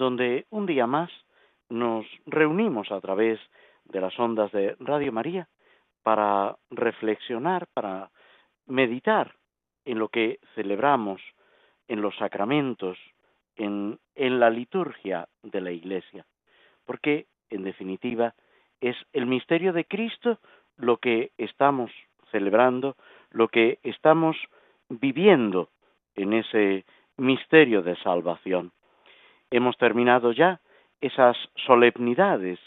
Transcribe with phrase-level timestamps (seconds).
[0.00, 1.10] donde un día más
[1.68, 3.38] nos reunimos a través
[3.84, 5.46] de las ondas de Radio María
[6.02, 8.10] para reflexionar, para
[8.66, 9.34] meditar
[9.84, 11.20] en lo que celebramos,
[11.86, 12.96] en los sacramentos,
[13.56, 16.24] en, la liturgia de la Iglesia,
[16.86, 18.34] porque en definitiva
[18.80, 20.38] es el misterio de Cristo
[20.78, 21.90] lo que estamos
[22.30, 22.96] celebrando,
[23.32, 24.36] lo que estamos
[24.88, 25.68] viviendo
[26.14, 26.86] en ese
[27.18, 28.72] misterio de salvación.
[29.50, 30.60] Hemos terminado ya
[31.00, 32.58] esas solemnidades,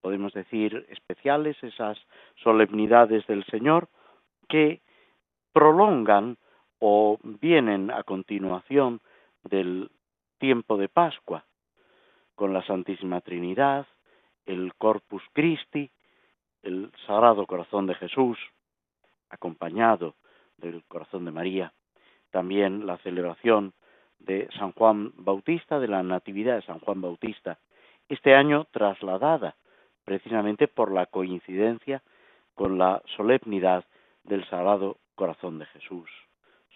[0.00, 1.98] podemos decir especiales, esas
[2.42, 3.88] solemnidades del Señor
[4.48, 4.80] que
[5.52, 6.36] prolongan
[6.78, 9.00] o vienen a continuación
[9.44, 9.90] del
[10.38, 11.44] tiempo de Pascua,
[12.34, 13.86] con la Santísima Trinidad,
[14.46, 15.90] el Corpus Christi,
[16.62, 18.38] el Sagrado Corazón de Jesús,
[19.30, 20.14] acompañado
[20.56, 21.72] del Corazón de María,
[22.30, 23.72] también la celebración
[24.24, 27.58] de San Juan Bautista, de la Natividad de San Juan Bautista,
[28.08, 29.56] este año trasladada
[30.04, 32.02] precisamente por la coincidencia
[32.54, 33.84] con la solemnidad
[34.24, 36.10] del Sagrado Corazón de Jesús.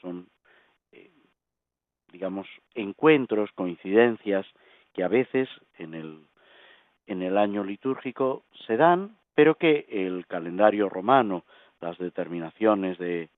[0.01, 0.29] Son,
[0.93, 1.11] eh,
[2.13, 4.47] digamos, encuentros, coincidencias
[4.93, 6.25] que a veces en el,
[7.07, 11.45] en el año litúrgico se dan, pero que el calendario romano,
[11.81, 13.29] las determinaciones de,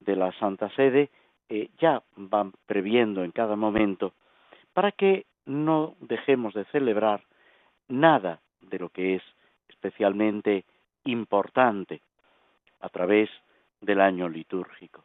[0.00, 1.10] de la Santa Sede,
[1.48, 4.12] eh, ya van previendo en cada momento
[4.72, 7.22] para que no dejemos de celebrar
[7.88, 9.22] nada de lo que es
[9.68, 10.64] especialmente
[11.04, 12.02] importante
[12.80, 13.30] a través
[13.80, 15.04] del año litúrgico.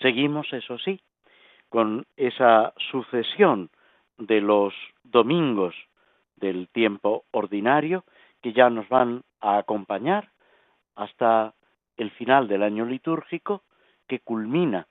[0.00, 1.00] Seguimos, eso sí,
[1.68, 3.70] con esa sucesión
[4.16, 5.74] de los domingos
[6.36, 8.04] del tiempo ordinario
[8.40, 10.30] que ya nos van a acompañar
[10.94, 11.54] hasta
[11.96, 13.62] el final del año litúrgico
[14.06, 14.86] que culmina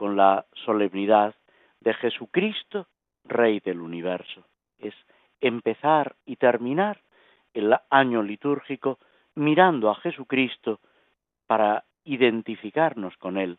[0.00, 1.34] con la solemnidad
[1.80, 2.86] de Jesucristo,
[3.22, 4.46] Rey del universo.
[4.78, 4.94] Es
[5.42, 7.02] empezar y terminar
[7.52, 8.98] el año litúrgico
[9.34, 10.80] mirando a Jesucristo
[11.46, 13.58] para identificarnos con Él,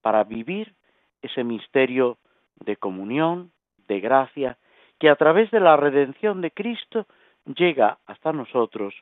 [0.00, 0.76] para vivir
[1.22, 2.18] ese misterio
[2.54, 3.50] de comunión,
[3.88, 4.58] de gracia,
[5.00, 7.08] que a través de la redención de Cristo
[7.46, 8.94] llega hasta nosotros,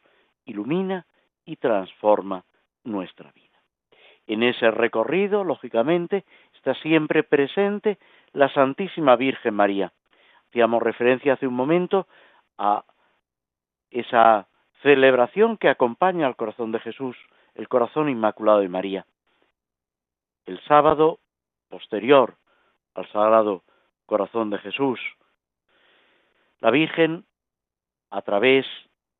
[0.46, 1.04] ilumina
[1.44, 2.46] y transforma
[2.82, 3.48] nuestra vida.
[4.28, 6.24] En ese recorrido, lógicamente,
[6.58, 7.98] está siempre presente
[8.32, 9.92] la Santísima Virgen María.
[10.48, 12.06] Hacíamos referencia hace un momento
[12.58, 12.84] a
[13.90, 14.48] esa
[14.82, 17.16] celebración que acompaña al corazón de Jesús,
[17.54, 19.06] el corazón inmaculado de María.
[20.46, 21.20] El sábado
[21.68, 22.34] posterior
[22.94, 23.62] al Sagrado
[24.06, 24.98] Corazón de Jesús,
[26.60, 27.24] la Virgen,
[28.10, 28.66] a través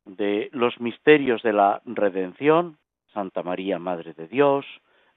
[0.05, 2.77] de los misterios de la redención,
[3.13, 4.65] Santa María, Madre de Dios,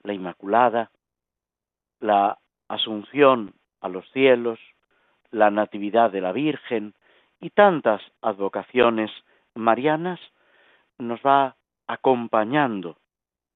[0.03, 0.91] la Inmaculada,
[2.03, 4.59] la Asunción a los cielos,
[5.31, 6.95] la Natividad de la Virgen
[7.41, 9.11] y tantas advocaciones
[9.55, 10.19] marianas,
[10.99, 12.97] nos va acompañando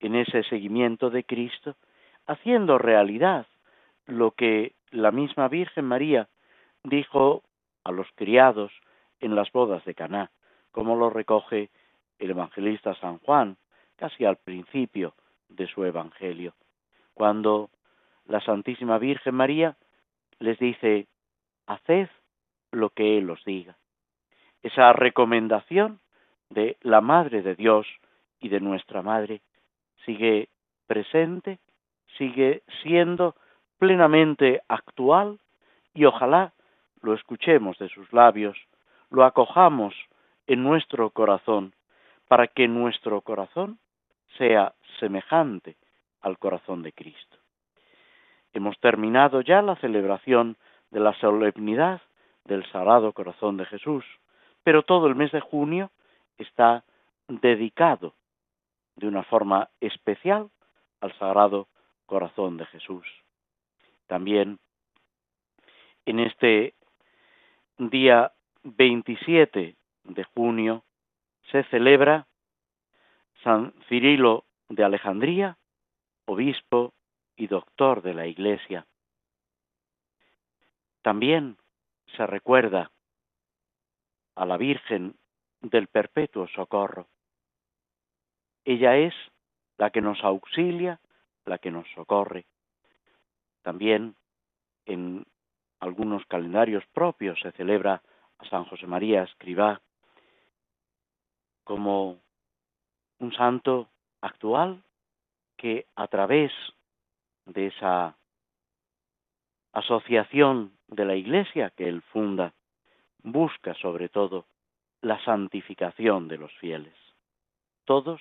[0.00, 1.76] en ese seguimiento de Cristo,
[2.26, 3.46] haciendo realidad
[4.06, 6.28] lo que la misma Virgen María
[6.84, 7.42] dijo
[7.84, 8.70] a los criados
[9.20, 10.30] en las bodas de Caná,
[10.72, 11.70] como lo recoge
[12.18, 13.56] el evangelista San Juan,
[13.96, 15.14] casi al principio
[15.48, 16.54] de su evangelio,
[17.14, 17.70] cuando
[18.26, 19.76] la Santísima Virgen María
[20.38, 21.06] les dice,
[21.66, 22.08] haced
[22.72, 23.76] lo que Él os diga.
[24.62, 26.00] Esa recomendación
[26.50, 27.86] de la Madre de Dios
[28.40, 29.40] y de nuestra Madre
[30.04, 30.48] sigue
[30.86, 31.58] presente,
[32.18, 33.34] sigue siendo
[33.78, 35.38] plenamente actual
[35.94, 36.52] y ojalá
[37.02, 38.56] lo escuchemos de sus labios,
[39.10, 39.94] lo acojamos
[40.46, 41.74] en nuestro corazón,
[42.28, 43.78] para que nuestro corazón
[44.36, 45.76] sea semejante
[46.20, 47.35] al corazón de Cristo.
[48.56, 50.56] Hemos terminado ya la celebración
[50.90, 52.00] de la solemnidad
[52.46, 54.02] del Sagrado Corazón de Jesús,
[54.62, 55.90] pero todo el mes de junio
[56.38, 56.82] está
[57.28, 58.14] dedicado
[58.94, 60.48] de una forma especial
[61.02, 61.68] al Sagrado
[62.06, 63.06] Corazón de Jesús.
[64.06, 64.58] También
[66.06, 66.72] en este
[67.76, 68.32] día
[68.62, 70.82] 27 de junio
[71.52, 72.26] se celebra
[73.44, 75.58] San Cirilo de Alejandría,
[76.24, 76.94] obispo
[77.36, 78.86] y doctor de la Iglesia.
[81.02, 81.56] También
[82.16, 82.90] se recuerda
[84.34, 85.14] a la Virgen
[85.60, 87.06] del Perpetuo Socorro.
[88.64, 89.14] Ella es
[89.78, 91.00] la que nos auxilia,
[91.44, 92.46] la que nos socorre.
[93.62, 94.16] También
[94.86, 95.26] en
[95.80, 98.02] algunos calendarios propios se celebra
[98.38, 99.80] a San José María Escribá
[101.64, 102.18] como
[103.18, 103.88] un santo
[104.20, 104.82] actual
[105.56, 106.52] que a través
[107.46, 108.16] de esa
[109.72, 112.52] asociación de la Iglesia que él funda,
[113.22, 114.46] busca sobre todo
[115.00, 116.94] la santificación de los fieles.
[117.84, 118.20] Todos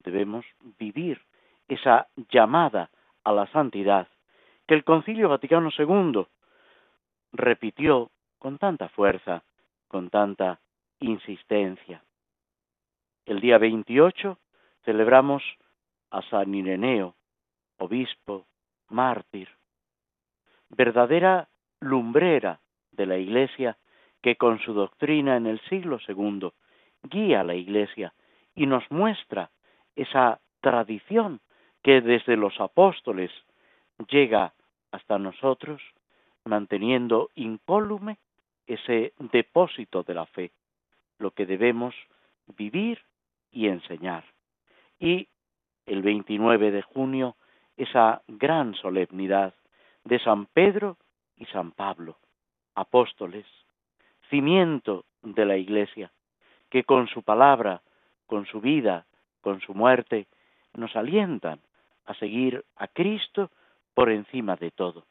[0.00, 0.44] debemos
[0.78, 1.20] vivir
[1.68, 2.90] esa llamada
[3.24, 4.08] a la santidad
[4.66, 6.26] que el Concilio Vaticano II
[7.32, 9.42] repitió con tanta fuerza,
[9.88, 10.60] con tanta
[11.00, 12.02] insistencia.
[13.26, 14.38] El día 28
[14.84, 15.42] celebramos
[16.10, 17.14] a San Ireneo,
[17.78, 18.46] obispo,
[18.92, 19.48] mártir,
[20.70, 21.48] verdadera
[21.80, 22.60] lumbrera
[22.92, 23.76] de la Iglesia
[24.22, 26.52] que con su doctrina en el siglo II
[27.02, 28.14] guía a la Iglesia
[28.54, 29.50] y nos muestra
[29.96, 31.40] esa tradición
[31.82, 33.30] que desde los apóstoles
[34.08, 34.54] llega
[34.92, 35.82] hasta nosotros,
[36.44, 38.18] manteniendo incólume
[38.66, 40.52] ese depósito de la fe,
[41.18, 41.94] lo que debemos
[42.56, 43.00] vivir
[43.50, 44.24] y enseñar.
[44.98, 45.28] Y
[45.86, 47.36] el 29 de junio,
[47.76, 49.54] esa gran solemnidad
[50.04, 50.98] de San Pedro
[51.36, 52.16] y San Pablo,
[52.74, 53.46] apóstoles,
[54.28, 56.10] cimiento de la Iglesia,
[56.70, 57.82] que con su palabra,
[58.26, 59.06] con su vida,
[59.40, 60.26] con su muerte,
[60.74, 61.60] nos alientan
[62.06, 63.50] a seguir a Cristo
[63.94, 65.04] por encima de todo.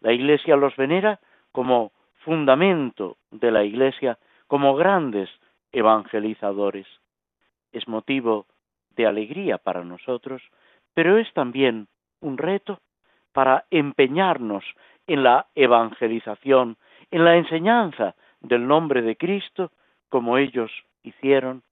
[0.00, 1.20] La Iglesia los venera
[1.52, 1.92] como
[2.24, 5.30] fundamento de la Iglesia, como grandes
[5.72, 6.86] evangelizadores.
[7.72, 8.46] Es motivo
[8.96, 10.42] de alegría para nosotros,
[10.94, 11.88] pero es también
[12.20, 12.80] un reto
[13.32, 14.64] para empeñarnos
[15.06, 16.76] en la evangelización,
[17.10, 19.72] en la enseñanza del nombre de Cristo,
[20.08, 20.70] como ellos
[21.02, 21.62] hicieron,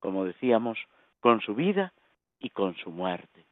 [0.00, 0.78] como decíamos,
[1.20, 1.92] con su vida
[2.38, 3.46] y con su muerte.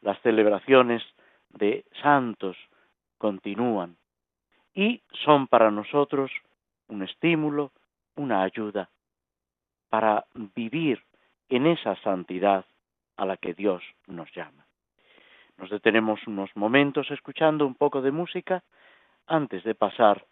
[0.00, 1.02] Las celebraciones
[1.50, 2.56] de santos
[3.18, 3.96] continúan
[4.74, 6.30] y son para nosotros
[6.88, 7.72] un estímulo,
[8.16, 8.90] una ayuda
[9.88, 11.02] para vivir
[11.48, 12.64] en esa santidad
[13.16, 14.66] a la que Dios nos llama.
[15.58, 18.62] Nos detenemos unos momentos escuchando un poco de música
[19.26, 20.24] antes de pasar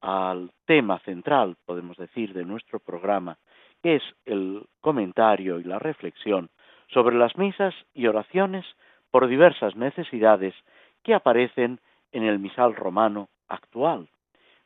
[0.00, 3.38] al tema central, podemos decir, de nuestro programa,
[3.82, 6.50] que es el comentario y la reflexión
[6.88, 8.64] sobre las misas y oraciones
[9.10, 10.54] por diversas necesidades
[11.02, 11.80] que aparecen
[12.12, 14.08] en el misal romano actual.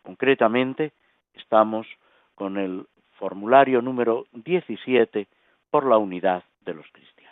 [0.03, 0.93] Concretamente,
[1.35, 1.87] estamos
[2.35, 2.87] con el
[3.19, 5.29] formulario número 17
[5.71, 7.32] por la unidad de los cristianos.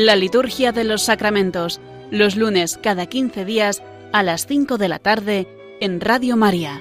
[0.00, 1.80] La liturgia de los sacramentos,
[2.12, 5.48] los lunes cada 15 días a las 5 de la tarde
[5.80, 6.80] en Radio María.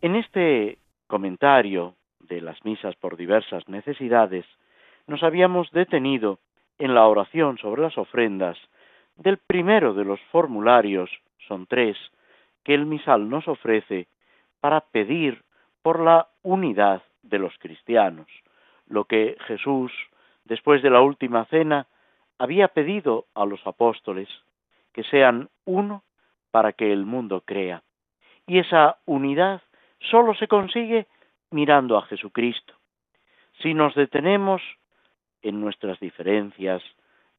[0.00, 0.78] En este
[1.08, 4.46] comentario de las misas por diversas necesidades,
[5.08, 6.38] nos habíamos detenido
[6.78, 8.56] en la oración sobre las ofrendas
[9.16, 11.10] del primero de los formularios,
[11.48, 11.96] son tres,
[12.62, 14.06] que el misal nos ofrece
[14.60, 15.42] para pedir
[15.82, 18.26] por la unidad de los cristianos,
[18.86, 19.92] lo que Jesús,
[20.44, 21.86] después de la última cena,
[22.38, 24.28] había pedido a los apóstoles,
[24.92, 26.02] que sean uno
[26.50, 27.82] para que el mundo crea.
[28.46, 29.62] Y esa unidad
[30.10, 31.06] sólo se consigue
[31.50, 32.74] mirando a Jesucristo.
[33.62, 34.62] Si nos detenemos
[35.42, 36.82] en nuestras diferencias,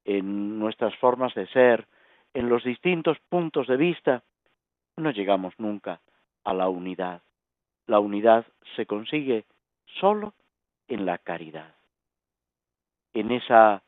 [0.05, 1.87] en nuestras formas de ser,
[2.33, 4.23] en los distintos puntos de vista,
[4.97, 5.99] no llegamos nunca
[6.43, 7.21] a la unidad.
[7.89, 9.45] La unidad se consigue
[9.99, 10.35] solo
[10.87, 11.73] en la caridad.
[13.13, 13.81] En esa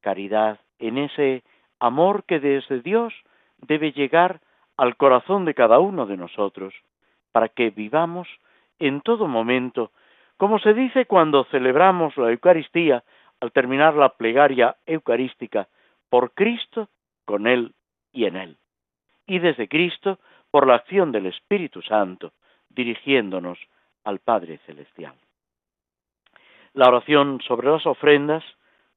[0.00, 1.44] caridad, en ese
[1.78, 3.14] amor que desde Dios
[3.58, 4.40] debe llegar
[4.76, 6.74] al corazón de cada uno de nosotros,
[7.30, 8.26] para que vivamos
[8.80, 9.92] en todo momento,
[10.36, 13.04] como se dice cuando celebramos la Eucaristía
[13.38, 15.68] al terminar la plegaria eucarística,
[16.08, 16.88] por Cristo,
[17.24, 17.74] con Él
[18.12, 18.56] y en Él,
[19.24, 20.18] y desde Cristo,
[20.50, 22.32] por la acción del Espíritu Santo,
[22.70, 23.58] dirigiéndonos
[24.04, 25.14] al Padre Celestial.
[26.72, 28.44] La oración sobre las ofrendas,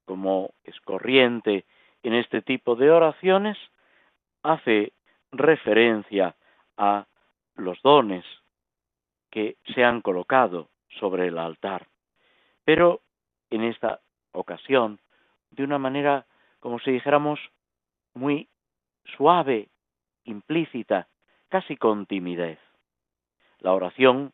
[0.06, 1.66] como es corriente
[2.04, 3.58] en este tipo de oraciones,
[4.44, 4.94] hace
[5.32, 6.36] referencia
[6.78, 7.06] a
[7.56, 8.26] los dones
[9.32, 11.88] que se han colocado sobre el altar.
[12.64, 13.02] Pero
[13.50, 14.02] en esta
[14.32, 15.00] ocasión,
[15.52, 16.26] de una manera,
[16.60, 17.40] como si dijéramos,
[18.14, 18.48] muy
[19.18, 19.70] suave,
[20.26, 21.08] implícita,
[21.50, 22.60] casi con timidez.
[23.64, 24.34] La oración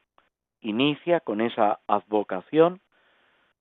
[0.59, 2.81] inicia con esa advocación,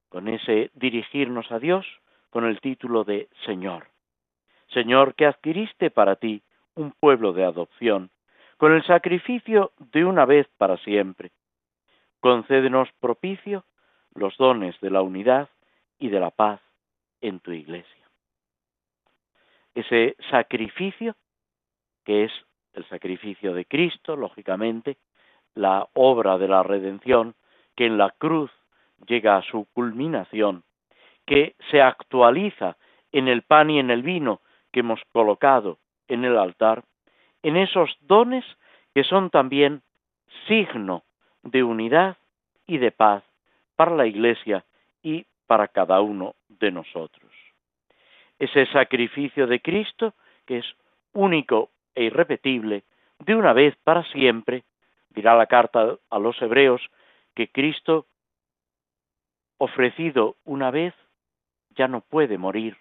[0.08, 1.86] con ese dirigirnos a Dios,
[2.30, 3.88] con el título de Señor.
[4.72, 6.42] Señor, que adquiriste para ti
[6.74, 8.10] un pueblo de adopción,
[8.56, 11.32] con el sacrificio de una vez para siempre.
[12.20, 13.64] Concédenos propicio
[14.14, 15.50] los dones de la unidad
[15.98, 16.60] y de la paz
[17.20, 18.08] en tu iglesia.
[19.74, 21.14] Ese sacrificio,
[22.04, 22.32] que es
[22.72, 24.96] el sacrificio de Cristo, lógicamente,
[25.58, 27.34] la obra de la redención,
[27.76, 28.50] que en la cruz
[29.06, 30.62] llega a su culminación,
[31.26, 32.76] que se actualiza
[33.10, 34.40] en el pan y en el vino
[34.72, 36.84] que hemos colocado en el altar,
[37.42, 38.44] en esos dones
[38.94, 39.82] que son también
[40.46, 41.02] signo
[41.42, 42.16] de unidad
[42.66, 43.24] y de paz
[43.74, 44.64] para la Iglesia
[45.02, 47.32] y para cada uno de nosotros.
[48.38, 50.14] Ese sacrificio de Cristo,
[50.46, 50.66] que es
[51.14, 52.84] único e irrepetible,
[53.18, 54.62] de una vez para siempre,
[55.10, 56.80] dirá la carta a los hebreos
[57.34, 58.06] que Cristo,
[59.58, 60.94] ofrecido una vez,
[61.70, 62.76] ya no puede morir,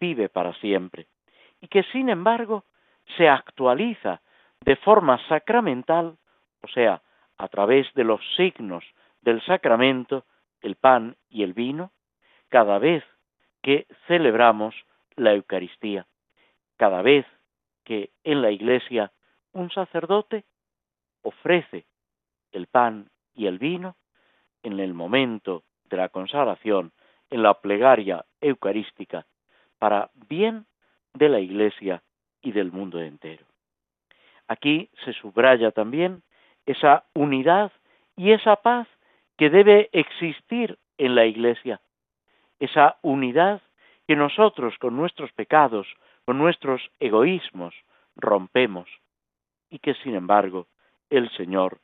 [0.00, 1.06] vive para siempre,
[1.60, 2.64] y que sin embargo
[3.16, 4.20] se actualiza
[4.60, 6.16] de forma sacramental,
[6.62, 7.02] o sea,
[7.38, 8.84] a través de los signos
[9.20, 10.24] del sacramento,
[10.60, 11.90] el pan y el vino,
[12.48, 13.04] cada vez
[13.62, 14.74] que celebramos
[15.16, 16.06] la Eucaristía,
[16.76, 17.26] cada vez
[17.84, 19.12] que en la iglesia
[19.52, 20.44] un sacerdote
[21.22, 21.86] ofrece
[22.52, 23.96] el pan y el vino
[24.62, 26.92] en el momento de la consagración,
[27.30, 29.26] en la plegaria eucarística,
[29.78, 30.66] para bien
[31.14, 32.02] de la iglesia
[32.40, 33.44] y del mundo entero.
[34.48, 36.22] Aquí se subraya también
[36.66, 37.72] esa unidad
[38.16, 38.86] y esa paz
[39.36, 41.80] que debe existir en la iglesia,
[42.60, 43.62] esa unidad
[44.06, 45.86] que nosotros con nuestros pecados,
[46.24, 47.74] con nuestros egoísmos,
[48.16, 48.88] rompemos
[49.70, 50.66] y que sin embargo
[51.12, 51.78] el Señor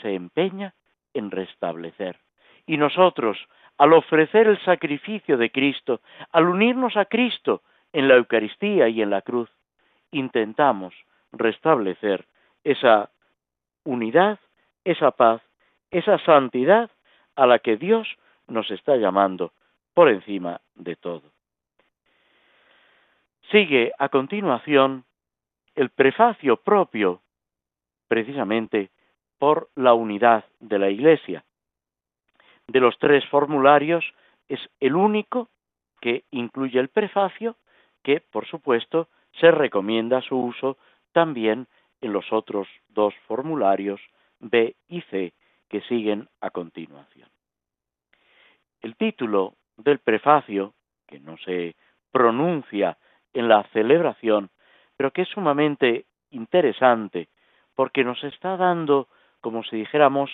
[0.00, 0.74] se empeña
[1.14, 2.18] en restablecer.
[2.66, 3.38] Y nosotros,
[3.78, 6.00] al ofrecer el sacrificio de Cristo,
[6.32, 7.62] al unirnos a Cristo
[7.92, 9.50] en la Eucaristía y en la cruz,
[10.10, 10.94] intentamos
[11.32, 12.26] restablecer
[12.62, 13.10] esa
[13.84, 14.38] unidad,
[14.84, 15.42] esa paz,
[15.90, 16.90] esa santidad
[17.36, 18.06] a la que Dios
[18.46, 19.52] nos está llamando
[19.94, 21.22] por encima de todo.
[23.50, 25.04] Sigue a continuación
[25.74, 27.20] el prefacio propio,
[28.08, 28.90] precisamente
[29.38, 31.44] por la unidad de la Iglesia.
[32.66, 34.04] De los tres formularios
[34.48, 35.48] es el único
[36.00, 37.56] que incluye el prefacio,
[38.02, 39.08] que por supuesto
[39.40, 40.76] se recomienda su uso
[41.12, 41.66] también
[42.00, 44.00] en los otros dos formularios
[44.40, 45.32] B y C
[45.68, 47.28] que siguen a continuación.
[48.80, 50.74] El título del prefacio,
[51.06, 51.74] que no se
[52.12, 52.98] pronuncia
[53.32, 54.50] en la celebración,
[54.96, 57.28] pero que es sumamente interesante
[57.74, 59.08] porque nos está dando,
[59.40, 60.30] como si dijéramos,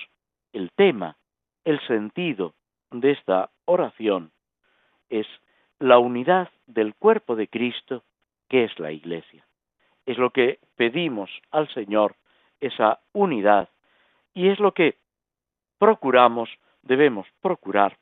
[0.53, 1.17] el tema,
[1.65, 2.55] el sentido
[2.91, 4.33] de esta oración,
[5.09, 5.27] es
[5.79, 8.03] la unidad del cuerpo de Cristo,
[8.49, 9.45] que es la Iglesia.
[10.07, 12.17] Es lo que pedimos al Señor,
[12.61, 13.69] esa unidad,
[14.35, 14.97] y es lo que
[15.79, 16.51] procuramos,
[16.83, 17.97] debemos procurar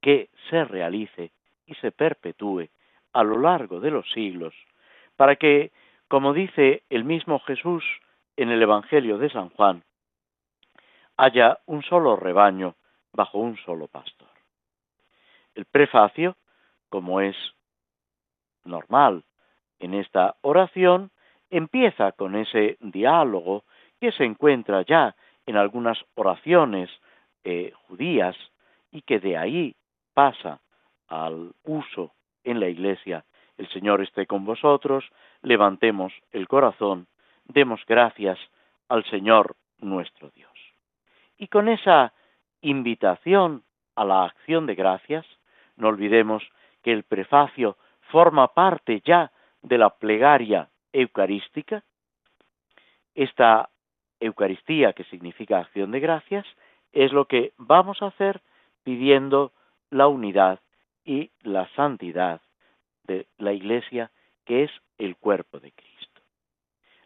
[0.00, 1.30] que se realice
[1.66, 2.68] y se perpetúe
[3.12, 4.54] a lo largo de los siglos,
[5.16, 5.70] para que,
[6.12, 7.82] como dice el mismo Jesús
[8.36, 9.82] en el Evangelio de San Juan,
[11.16, 12.74] haya un solo rebaño
[13.14, 14.28] bajo un solo pastor.
[15.54, 16.36] El prefacio,
[16.90, 17.34] como es
[18.64, 19.24] normal
[19.78, 21.10] en esta oración,
[21.48, 23.64] empieza con ese diálogo
[23.98, 25.16] que se encuentra ya
[25.46, 26.90] en algunas oraciones
[27.42, 28.36] eh, judías
[28.90, 29.76] y que de ahí
[30.12, 30.60] pasa
[31.08, 32.12] al uso
[32.44, 33.24] en la iglesia.
[33.56, 35.06] El Señor esté con vosotros,
[35.42, 37.06] levantemos el corazón,
[37.44, 38.38] demos gracias
[38.88, 40.50] al Señor nuestro Dios.
[41.38, 42.12] Y con esa
[42.60, 43.62] invitación
[43.96, 45.26] a la acción de gracias,
[45.76, 46.42] no olvidemos
[46.82, 47.76] que el prefacio
[48.10, 49.32] forma parte ya
[49.62, 51.82] de la plegaria eucarística.
[53.14, 53.68] Esta
[54.20, 56.46] Eucaristía, que significa acción de gracias,
[56.92, 58.40] es lo que vamos a hacer
[58.84, 59.52] pidiendo
[59.90, 60.60] la unidad
[61.04, 62.40] y la santidad
[63.04, 64.10] de la Iglesia,
[64.44, 64.70] que es
[65.04, 66.20] el cuerpo de Cristo.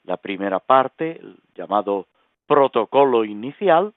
[0.05, 2.07] La primera parte, el llamado
[2.47, 3.95] protocolo inicial,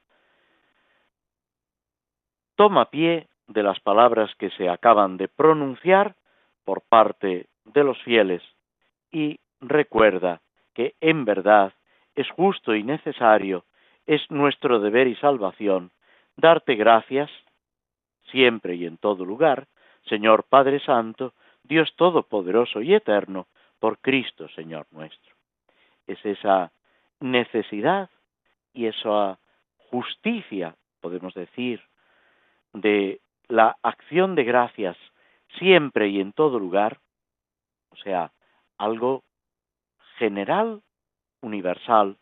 [2.55, 6.15] toma pie de las palabras que se acaban de pronunciar
[6.63, 8.41] por parte de los fieles
[9.11, 10.41] y recuerda
[10.73, 11.73] que en verdad
[12.15, 13.65] es justo y necesario,
[14.05, 15.91] es nuestro deber y salvación,
[16.35, 17.29] darte gracias
[18.31, 19.67] siempre y en todo lugar,
[20.07, 23.47] Señor Padre Santo, Dios Todopoderoso y Eterno,
[23.79, 25.35] por Cristo, Señor nuestro.
[26.07, 26.71] Es esa
[27.19, 28.09] necesidad
[28.73, 29.39] y esa
[29.89, 31.81] justicia, podemos decir,
[32.73, 34.97] de la acción de gracias
[35.57, 36.99] siempre y en todo lugar,
[37.89, 38.31] o sea,
[38.77, 39.23] algo
[40.17, 40.81] general,
[41.41, 42.17] universal,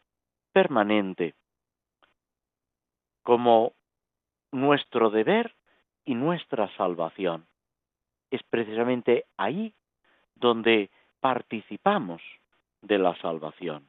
[0.53, 1.35] permanente,
[3.23, 3.73] como
[4.51, 5.55] nuestro deber
[6.05, 7.45] y nuestra salvación.
[8.31, 9.73] Es precisamente ahí
[10.35, 12.21] donde participamos
[12.81, 13.87] de la salvación.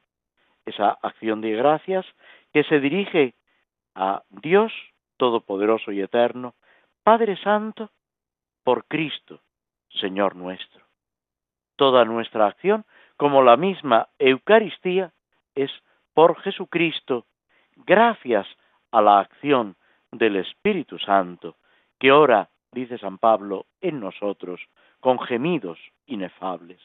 [0.65, 2.05] Esa acción de gracias
[2.53, 3.33] que se dirige
[3.95, 4.71] a Dios
[5.17, 6.55] Todopoderoso y Eterno,
[7.03, 7.91] Padre Santo,
[8.63, 9.41] por Cristo,
[9.89, 10.81] Señor nuestro.
[11.75, 12.85] Toda nuestra acción,
[13.17, 15.11] como la misma Eucaristía,
[15.55, 15.71] es
[16.13, 17.25] por Jesucristo,
[17.75, 18.47] gracias
[18.91, 19.75] a la acción
[20.11, 21.57] del Espíritu Santo,
[21.99, 24.61] que ora, dice San Pablo, en nosotros,
[24.99, 26.79] con gemidos inefables.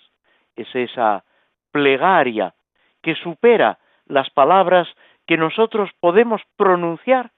[0.56, 1.24] Es esa
[1.70, 2.54] plegaria
[3.02, 4.88] que supera las palabras
[5.26, 7.32] que nosotros podemos pronunciar,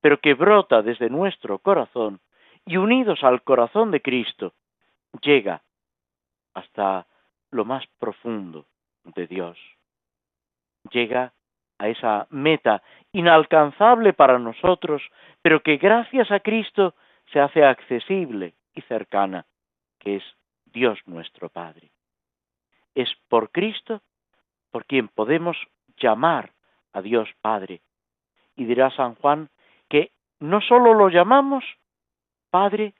[0.00, 2.20] pero que brota desde nuestro corazón
[2.66, 4.54] y unidos al corazón de Cristo,
[5.22, 5.62] llega
[6.54, 7.06] hasta
[7.50, 8.66] lo más profundo
[9.04, 9.58] de Dios.
[10.90, 11.32] Llega
[11.78, 15.02] a esa meta inalcanzable para nosotros,
[15.42, 16.94] pero que gracias a Cristo
[17.32, 19.46] se hace accesible y cercana,
[19.98, 20.24] que es
[20.66, 21.90] Dios nuestro Padre.
[22.94, 24.02] Es por Cristo
[24.70, 25.56] por quien podemos
[25.96, 26.52] llamar
[26.92, 27.80] a Dios Padre.
[28.56, 29.48] Y dirá San Juan
[29.88, 31.64] que no sólo lo llamamos
[32.50, 32.94] Padre,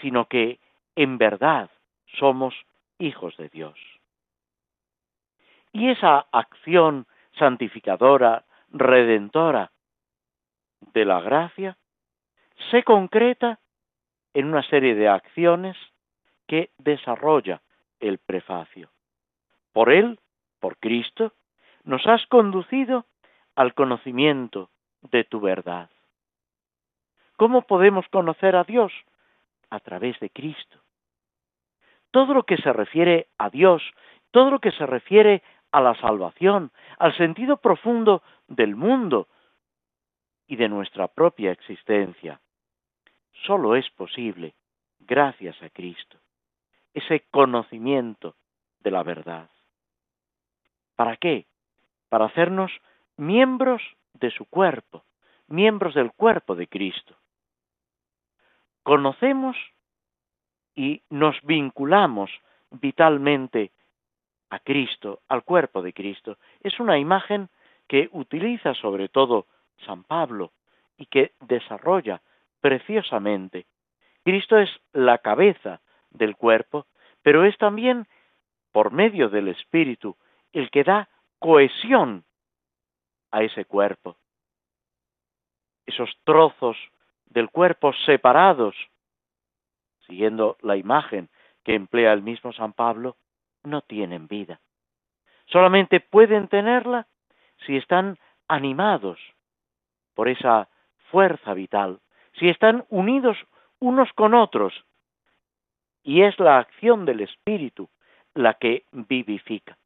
[0.00, 0.60] sino que
[0.96, 1.70] en verdad
[2.18, 2.54] somos
[2.98, 3.78] hijos de Dios.
[5.72, 7.06] Y esa acción
[7.38, 9.70] santificadora, redentora
[10.92, 11.76] de la gracia,
[12.70, 13.60] se concreta
[14.34, 15.76] en una serie de acciones
[16.46, 17.62] que desarrolla
[18.00, 18.90] el prefacio.
[19.72, 20.18] Por él,
[20.58, 21.32] por Cristo,
[21.84, 23.06] nos has conducido
[23.54, 24.70] al conocimiento
[25.02, 25.90] de tu verdad.
[27.36, 28.92] ¿Cómo podemos conocer a Dios?
[29.70, 30.78] A través de Cristo.
[32.10, 33.82] Todo lo que se refiere a Dios,
[34.30, 39.28] todo lo que se refiere a la salvación, al sentido profundo del mundo
[40.46, 42.40] y de nuestra propia existencia,
[43.46, 44.54] solo es posible
[44.98, 46.18] gracias a Cristo,
[46.92, 48.34] ese conocimiento
[48.80, 49.48] de la verdad.
[51.00, 51.46] ¿Para qué?
[52.10, 52.70] Para hacernos
[53.16, 53.80] miembros
[54.12, 55.02] de su cuerpo,
[55.48, 57.16] miembros del cuerpo de Cristo.
[58.82, 59.56] Conocemos
[60.74, 62.30] y nos vinculamos
[62.70, 63.72] vitalmente
[64.50, 66.36] a Cristo, al cuerpo de Cristo.
[66.62, 67.48] Es una imagen
[67.88, 69.46] que utiliza sobre todo
[69.86, 70.52] San Pablo
[70.98, 72.20] y que desarrolla
[72.60, 73.64] preciosamente.
[74.22, 76.84] Cristo es la cabeza del cuerpo,
[77.22, 78.06] pero es también,
[78.70, 80.18] por medio del Espíritu,
[80.52, 81.08] el que da
[81.38, 82.24] cohesión
[83.30, 84.16] a ese cuerpo.
[85.86, 86.76] Esos trozos
[87.26, 88.74] del cuerpo separados,
[90.06, 91.28] siguiendo la imagen
[91.64, 93.16] que emplea el mismo San Pablo,
[93.62, 94.60] no tienen vida.
[95.46, 97.06] Solamente pueden tenerla
[97.66, 99.18] si están animados
[100.14, 100.68] por esa
[101.10, 102.00] fuerza vital,
[102.38, 103.36] si están unidos
[103.78, 104.84] unos con otros.
[106.02, 107.88] Y es la acción del Espíritu
[108.34, 109.76] la que vivifica.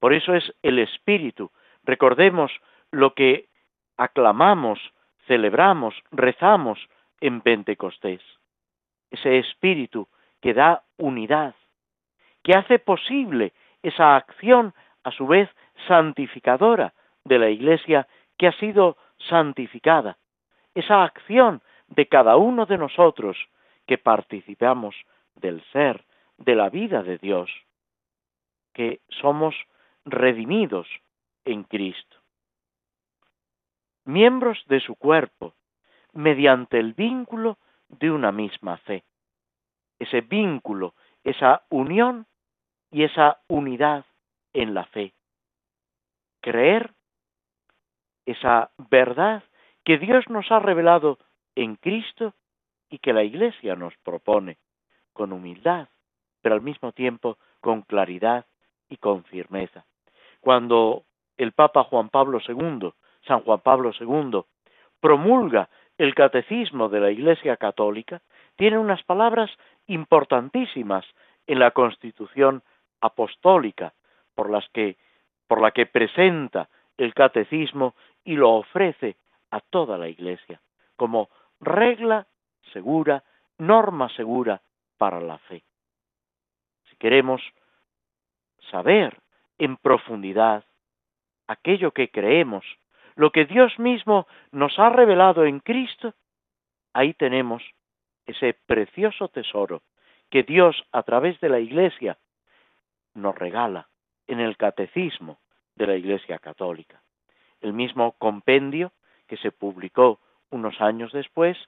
[0.00, 1.52] Por eso es el Espíritu.
[1.84, 2.50] Recordemos
[2.90, 3.48] lo que
[3.96, 4.80] aclamamos,
[5.26, 6.78] celebramos, rezamos
[7.20, 8.22] en Pentecostés.
[9.10, 10.08] Ese Espíritu
[10.40, 11.54] que da unidad,
[12.42, 15.48] que hace posible esa acción, a su vez,
[15.86, 18.08] santificadora de la Iglesia
[18.38, 18.96] que ha sido
[19.28, 20.16] santificada,
[20.74, 23.36] esa acción de cada uno de nosotros
[23.86, 24.94] que participamos
[25.34, 26.04] del ser,
[26.38, 27.50] de la vida de Dios,
[28.72, 29.54] que somos
[30.04, 30.86] redimidos
[31.44, 32.16] en Cristo.
[34.04, 35.54] Miembros de su cuerpo,
[36.12, 37.58] mediante el vínculo
[37.88, 39.04] de una misma fe.
[39.98, 42.26] Ese vínculo, esa unión
[42.90, 44.04] y esa unidad
[44.52, 45.12] en la fe.
[46.40, 46.92] Creer
[48.26, 49.44] esa verdad
[49.84, 51.18] que Dios nos ha revelado
[51.54, 52.34] en Cristo
[52.88, 54.58] y que la Iglesia nos propone
[55.12, 55.88] con humildad,
[56.40, 58.46] pero al mismo tiempo con claridad
[58.88, 59.84] y con firmeza.
[60.40, 61.04] Cuando
[61.36, 62.92] el Papa Juan Pablo II
[63.26, 64.42] San Juan Pablo II,
[65.00, 68.22] promulga el catecismo de la Iglesia Católica,
[68.56, 69.50] tiene unas palabras
[69.86, 71.04] importantísimas
[71.46, 72.62] en la Constitución
[73.00, 73.92] apostólica
[74.34, 74.96] por las que
[75.46, 79.16] por la que presenta el catecismo y lo ofrece
[79.50, 80.60] a toda la Iglesia
[80.94, 81.28] como
[81.60, 82.26] regla
[82.72, 83.24] segura,
[83.58, 84.60] norma segura
[84.96, 85.64] para la fe.
[86.88, 87.42] Si queremos
[88.70, 89.18] saber
[89.60, 90.64] en profundidad
[91.46, 92.64] aquello que creemos,
[93.14, 96.14] lo que Dios mismo nos ha revelado en Cristo,
[96.94, 97.62] ahí tenemos
[98.26, 99.82] ese precioso tesoro
[100.30, 102.16] que Dios a través de la Iglesia
[103.14, 103.88] nos regala
[104.26, 105.38] en el catecismo
[105.74, 107.02] de la Iglesia Católica.
[107.60, 108.92] El mismo compendio
[109.26, 110.20] que se publicó
[110.50, 111.58] unos años después,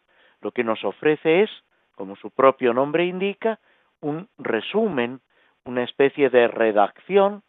[0.40, 1.50] lo que nos ofrece es,
[1.94, 3.58] como su propio nombre indica,
[4.00, 5.20] un resumen,
[5.64, 7.42] una especie de redacción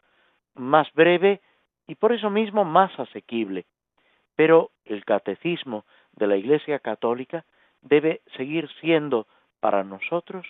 [0.56, 1.42] más breve
[1.88, 3.66] y por eso mismo más asequible.
[4.36, 7.46] Pero el catecismo de la Iglesia Católica
[7.82, 9.28] debe seguir siendo
[9.60, 10.46] para nosotros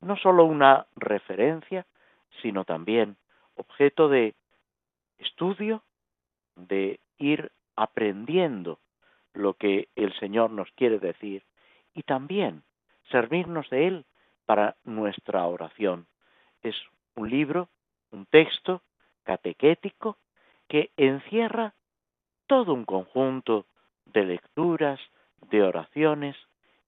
[0.00, 1.86] no sólo una referencia,
[2.40, 3.16] sino también
[3.56, 4.34] objeto de
[5.18, 5.82] estudio,
[6.54, 8.78] de ir aprendiendo
[9.32, 11.44] lo que el Señor nos quiere decir
[11.94, 12.62] y también
[13.10, 14.04] servirnos de Él
[14.46, 16.06] para nuestra oración.
[16.62, 16.76] Es
[17.14, 17.68] un libro,
[18.10, 18.82] un texto
[19.28, 20.16] catequético
[20.68, 21.74] que encierra
[22.46, 23.66] todo un conjunto
[24.06, 24.98] de lecturas,
[25.50, 26.34] de oraciones,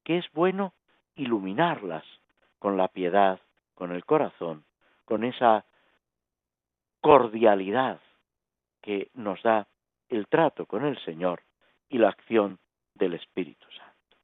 [0.05, 0.73] que es bueno
[1.17, 2.05] iluminarlas
[2.59, 3.41] con la piedad,
[3.75, 4.65] con el corazón,
[5.05, 5.67] con esa
[7.03, 8.01] cordialidad
[8.81, 9.67] que nos da
[10.09, 11.43] el trato con el Señor
[11.91, 12.59] y la acción
[12.95, 14.17] del Espíritu Santo.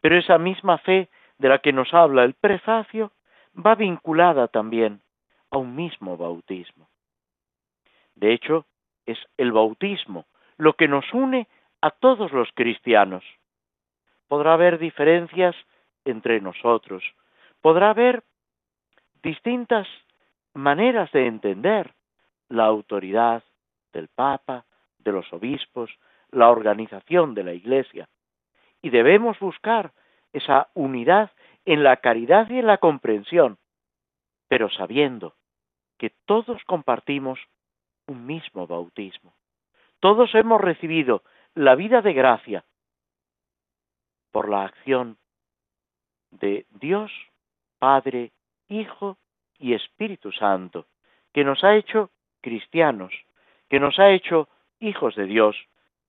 [0.00, 3.12] Pero esa misma fe de la que nos habla el prefacio
[3.54, 5.02] va vinculada también
[5.50, 6.88] a un mismo bautismo.
[8.24, 8.64] De hecho,
[9.04, 10.24] es el bautismo
[10.56, 11.46] lo que nos une
[11.82, 13.22] a todos los cristianos.
[14.28, 15.54] Podrá haber diferencias
[16.06, 17.04] entre nosotros,
[17.60, 18.22] podrá haber
[19.22, 19.86] distintas
[20.54, 21.92] maneras de entender
[22.48, 23.44] la autoridad
[23.92, 24.64] del Papa,
[25.00, 25.90] de los obispos,
[26.30, 28.08] la organización de la Iglesia.
[28.80, 29.92] Y debemos buscar
[30.32, 31.30] esa unidad
[31.66, 33.58] en la caridad y en la comprensión,
[34.48, 35.34] pero sabiendo
[35.98, 37.38] que todos compartimos
[38.06, 39.34] un mismo bautismo.
[40.00, 41.22] Todos hemos recibido
[41.54, 42.64] la vida de gracia
[44.32, 45.16] por la acción
[46.30, 47.12] de Dios,
[47.78, 48.32] Padre,
[48.68, 49.18] Hijo
[49.58, 50.86] y Espíritu Santo,
[51.32, 53.12] que nos ha hecho cristianos,
[53.68, 54.48] que nos ha hecho
[54.80, 55.56] hijos de Dios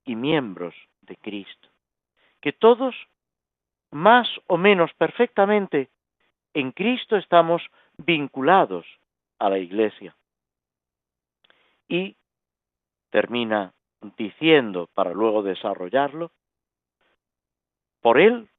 [0.03, 1.69] y miembros de Cristo.
[2.41, 2.95] Que todos,
[3.91, 5.89] más o menos perfectamente,
[6.53, 7.61] en Cristo estamos
[7.97, 8.85] vinculados
[9.39, 10.15] a la Iglesia.
[11.87, 12.15] Y
[13.09, 13.73] termina
[14.17, 16.31] diciendo, para luego desarrollarlo,
[18.01, 18.49] por Él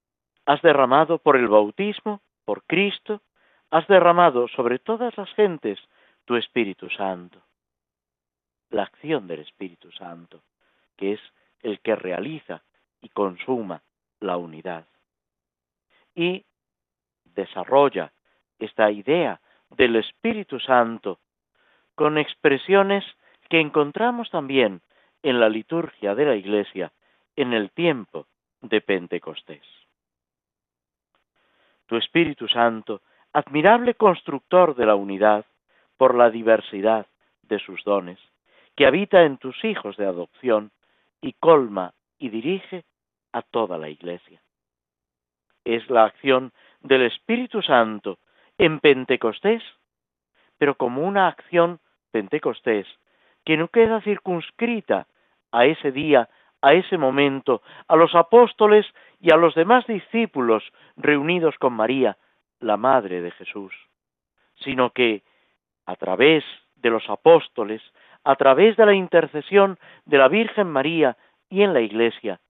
[0.44, 3.22] has derramado por el bautismo, por Cristo,
[3.70, 5.78] has derramado sobre todas las gentes
[6.24, 7.42] tu Espíritu Santo.
[8.70, 10.42] La acción del Espíritu Santo,
[10.96, 11.20] que es
[11.62, 12.62] el que realiza
[13.00, 13.82] y consuma
[14.20, 14.86] la unidad.
[16.14, 16.44] Y
[17.24, 18.12] desarrolla
[18.58, 21.20] esta idea del Espíritu Santo
[21.96, 23.04] con expresiones
[23.48, 24.82] que encontramos también
[25.22, 26.92] en la liturgia de la Iglesia
[27.34, 28.26] en el tiempo
[28.60, 29.64] de Pentecostés.
[31.86, 33.00] Tu Espíritu Santo,
[33.32, 35.44] admirable constructor de la unidad
[35.96, 37.06] por la diversidad
[37.42, 38.18] de sus dones,
[38.76, 40.70] que habita en tus hijos de adopción
[41.20, 42.84] y colma y dirige
[43.32, 44.40] a toda la Iglesia.
[45.64, 48.18] Es la acción del Espíritu Santo
[48.58, 49.62] en Pentecostés,
[50.58, 52.86] pero como una acción Pentecostés
[53.44, 55.06] que no queda circunscrita
[55.52, 56.28] a ese día,
[56.60, 58.86] a ese momento, a los apóstoles
[59.20, 60.64] y a los demás discípulos
[60.96, 62.16] reunidos con María,
[62.60, 63.72] la Madre de Jesús,
[64.56, 65.22] sino que
[65.86, 67.82] a través de los apóstoles,
[68.24, 71.16] a través de la intercesión de la Virgen María
[71.48, 72.40] y en la Iglesia,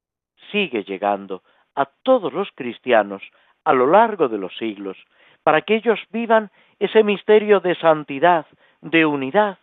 [0.51, 1.43] sigue llegando
[1.75, 3.23] a todos los cristianos
[3.65, 4.97] a lo largo de los siglos,
[5.43, 8.47] para que ellos vivan ese misterio de santidad,
[8.91, 9.59] de unidad,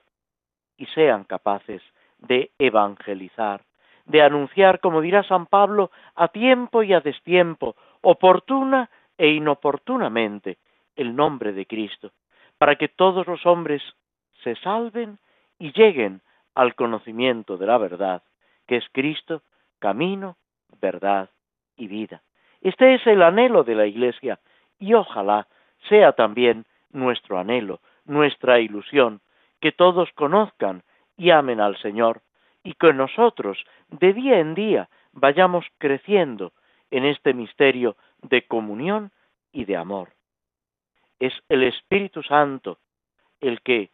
[0.78, 1.82] y sean capaces
[2.18, 3.62] de evangelizar,
[4.06, 10.58] de anunciar, como dirá San Pablo, a tiempo y a destiempo, oportuna e inoportunamente,
[10.96, 12.12] el nombre de Cristo,
[12.58, 13.82] para que todos los hombres
[14.44, 15.20] se salven
[15.58, 16.22] y lleguen
[16.54, 18.24] al conocimiento de la verdad,
[18.68, 19.42] que es Cristo,
[19.80, 20.36] camino,
[20.82, 21.30] verdad
[21.78, 22.22] y vida.
[22.62, 24.40] Este es el anhelo de la Iglesia
[24.80, 25.48] y ojalá
[25.88, 29.22] sea también nuestro anhelo, nuestra ilusión,
[29.62, 30.84] que todos conozcan
[31.18, 32.22] y amen al Señor
[32.63, 36.54] y que nosotros de día en día vayamos creciendo
[36.92, 39.12] en este misterio de comunión
[39.52, 40.10] y de amor.
[41.20, 42.80] Es el Espíritu Santo
[43.39, 43.92] el que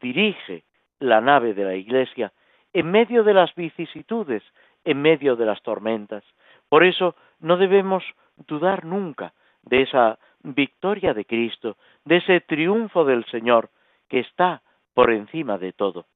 [0.00, 0.64] dirige
[0.98, 2.32] la nave de la Iglesia
[2.72, 4.42] en medio de las vicisitudes,
[4.84, 6.24] en medio de las tormentas.
[6.68, 8.04] Por eso no debemos
[8.36, 13.70] dudar nunca de esa victoria de Cristo, de ese triunfo del Señor
[14.08, 14.62] que está
[14.94, 16.06] por encima de todo,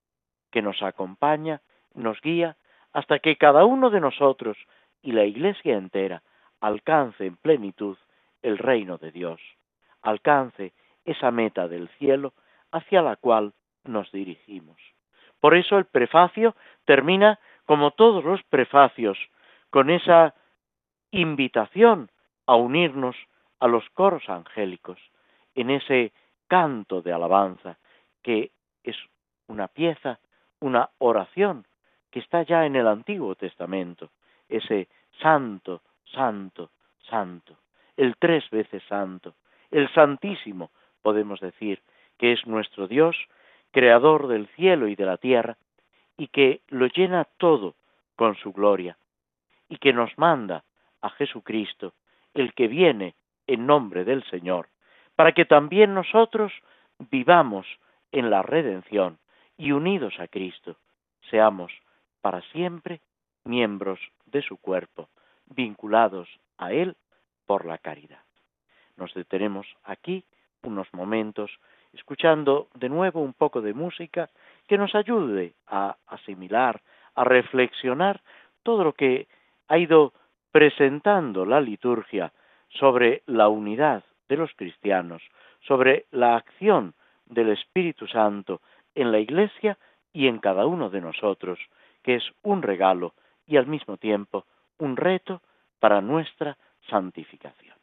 [0.50, 1.60] que nos acompaña,
[1.94, 2.56] nos guía,
[2.92, 4.56] hasta que cada uno de nosotros
[5.02, 6.22] y la Iglesia entera
[6.60, 7.96] alcance en plenitud
[8.42, 9.40] el reino de Dios,
[10.00, 10.72] alcance
[11.04, 12.32] esa meta del cielo
[12.70, 13.52] hacia la cual
[13.84, 14.76] nos dirigimos.
[15.40, 16.54] Por eso el prefacio
[16.84, 19.18] termina, como todos los prefacios,
[19.70, 20.34] con esa
[21.10, 22.10] invitación
[22.46, 23.16] a unirnos
[23.62, 24.98] a los coros angélicos,
[25.54, 26.10] en ese
[26.48, 27.78] canto de alabanza,
[28.20, 28.50] que
[28.82, 28.96] es
[29.46, 30.18] una pieza,
[30.58, 31.64] una oración
[32.10, 34.10] que está ya en el Antiguo Testamento,
[34.48, 34.88] ese
[35.20, 35.80] santo,
[36.12, 36.70] santo,
[37.08, 37.56] santo,
[37.96, 39.34] el tres veces santo,
[39.70, 41.80] el santísimo, podemos decir,
[42.18, 43.16] que es nuestro Dios,
[43.70, 45.56] creador del cielo y de la tierra,
[46.16, 47.76] y que lo llena todo
[48.16, 48.98] con su gloria,
[49.68, 50.64] y que nos manda
[51.00, 51.94] a Jesucristo,
[52.34, 53.14] el que viene
[53.46, 54.68] en nombre del Señor,
[55.16, 56.52] para que también nosotros
[57.10, 57.66] vivamos
[58.12, 59.18] en la redención
[59.56, 60.76] y unidos a Cristo,
[61.30, 61.72] seamos
[62.20, 63.00] para siempre
[63.44, 65.08] miembros de su cuerpo,
[65.46, 66.28] vinculados
[66.58, 66.96] a Él
[67.46, 68.22] por la caridad.
[68.96, 70.24] Nos detenemos aquí
[70.62, 71.50] unos momentos
[71.92, 74.30] escuchando de nuevo un poco de música
[74.66, 76.80] que nos ayude a asimilar,
[77.14, 78.22] a reflexionar
[78.62, 79.26] todo lo que
[79.68, 80.12] ha ido
[80.50, 82.32] presentando la liturgia
[82.78, 85.22] sobre la unidad de los cristianos,
[85.66, 86.94] sobre la acción
[87.26, 88.60] del Espíritu Santo
[88.94, 89.78] en la Iglesia
[90.12, 91.58] y en cada uno de nosotros,
[92.02, 93.14] que es un regalo
[93.46, 94.44] y al mismo tiempo
[94.78, 95.42] un reto
[95.80, 96.56] para nuestra
[96.88, 97.81] santificación.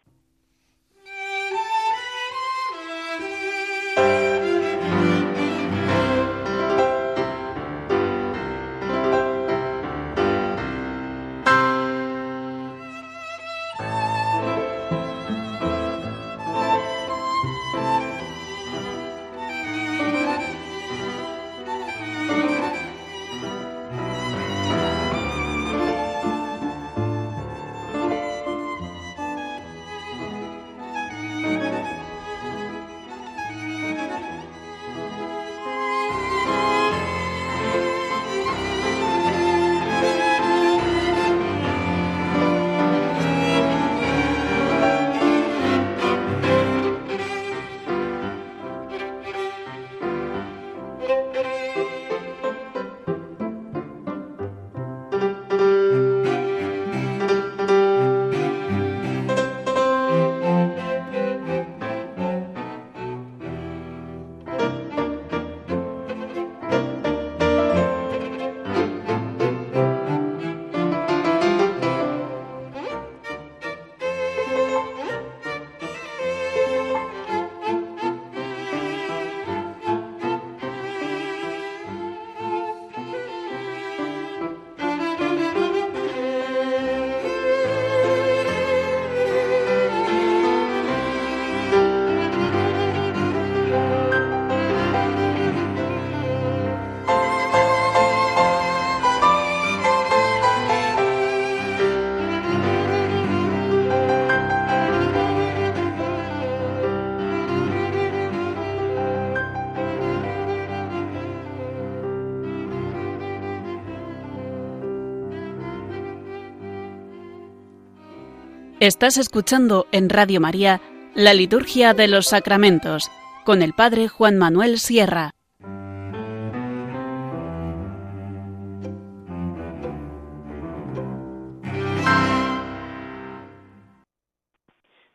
[118.81, 120.79] Estás escuchando en Radio María
[121.13, 123.11] la Liturgia de los Sacramentos
[123.43, 125.31] con el Padre Juan Manuel Sierra.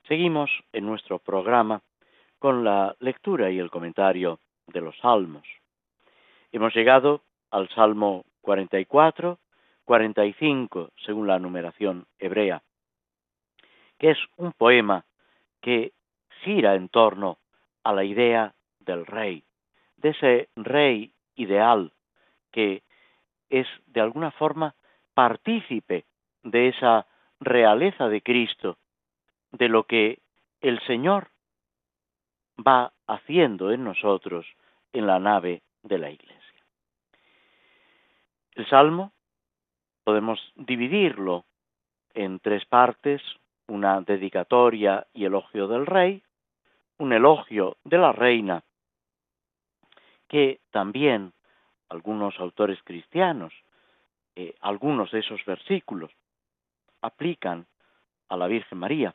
[0.07, 1.81] Seguimos en nuestro programa
[2.39, 5.47] con la lectura y el comentario de los salmos.
[6.53, 9.39] Hemos llegado al Salmo 44,
[9.87, 12.63] 45, según la numeración hebrea
[13.99, 15.05] que es un poema
[15.61, 15.93] que
[16.43, 17.39] gira en torno
[17.83, 19.45] a la idea del rey,
[19.97, 21.93] de ese rey ideal
[22.53, 22.83] que
[23.51, 24.75] es de alguna forma
[25.15, 26.05] partícipe
[26.43, 27.07] de esa
[27.41, 28.79] realeza de Cristo,
[29.53, 30.19] de lo que
[30.61, 31.29] el Señor
[32.57, 34.47] va haciendo en nosotros
[34.93, 36.65] en la nave de la Iglesia.
[38.55, 39.13] El Salmo
[40.05, 41.45] podemos dividirlo
[42.15, 43.21] en tres partes,
[43.67, 46.23] una dedicatoria y elogio del rey,
[46.99, 48.63] un elogio de la reina,
[50.29, 51.33] que también
[51.89, 53.53] algunos autores cristianos,
[54.37, 56.11] eh, algunos de esos versículos,
[57.03, 57.67] aplican
[58.29, 59.15] a la Virgen María.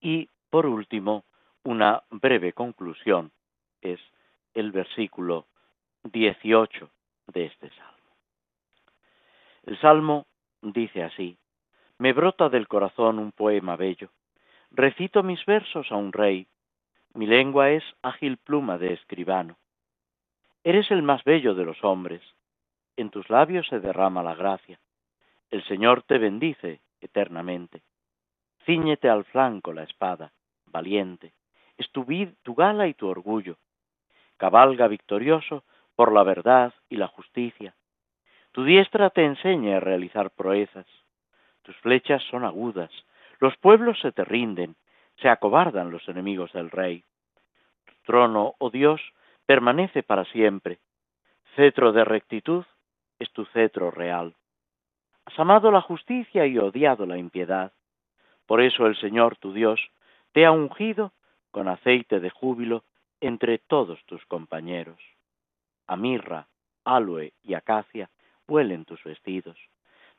[0.00, 1.24] Y, por último,
[1.64, 3.30] una breve conclusión
[3.82, 4.00] es
[4.54, 5.46] el versículo
[6.04, 6.90] 18
[7.28, 8.16] de este salmo.
[9.64, 10.26] El salmo
[10.62, 11.36] dice así,
[11.98, 14.10] me brota del corazón un poema bello.
[14.70, 16.46] Recito mis versos a un rey.
[17.14, 19.56] Mi lengua es ágil pluma de escribano.
[20.62, 22.22] Eres el más bello de los hombres.
[22.96, 24.78] En tus labios se derrama la gracia.
[25.50, 27.82] El Señor te bendice eternamente.
[28.64, 30.32] Cíñete al flanco la espada,
[30.66, 31.32] valiente.
[31.76, 32.06] Es tu,
[32.42, 33.56] tu gala y tu orgullo.
[34.36, 35.64] Cabalga victorioso
[35.96, 37.74] por la verdad y la justicia.
[38.52, 40.86] Tu diestra te enseña a realizar proezas
[41.68, 42.90] tus flechas son agudas,
[43.40, 44.74] los pueblos se te rinden,
[45.20, 47.04] se acobardan los enemigos del rey.
[47.84, 49.02] Tu trono, oh Dios,
[49.44, 50.78] permanece para siempre.
[51.56, 52.64] Cetro de rectitud
[53.18, 54.34] es tu cetro real.
[55.26, 57.74] Has amado la justicia y odiado la impiedad.
[58.46, 59.78] Por eso el Señor tu Dios
[60.32, 61.12] te ha ungido
[61.50, 62.82] con aceite de júbilo
[63.20, 64.98] entre todos tus compañeros.
[65.86, 66.48] A mirra,
[66.86, 68.08] aloe y acacia
[68.46, 69.58] huelen tus vestidos.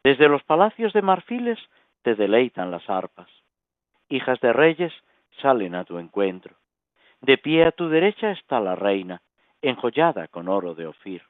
[0.04, 1.60] Desde los palacios de marfiles
[2.04, 3.30] te deleitan las arpas.
[4.08, 4.94] Hijas de reyes
[5.42, 6.56] salen a tu encuentro.
[7.22, 9.22] De pie a tu derecha está la reina,
[9.62, 11.24] enjollada con oro de Ofir.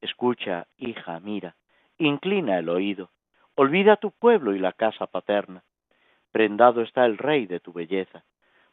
[0.00, 1.54] Escucha, hija, mira,
[1.98, 3.10] inclina el oído,
[3.54, 5.62] olvida tu pueblo y la casa paterna.
[6.32, 8.24] Prendado está el rey de tu belleza.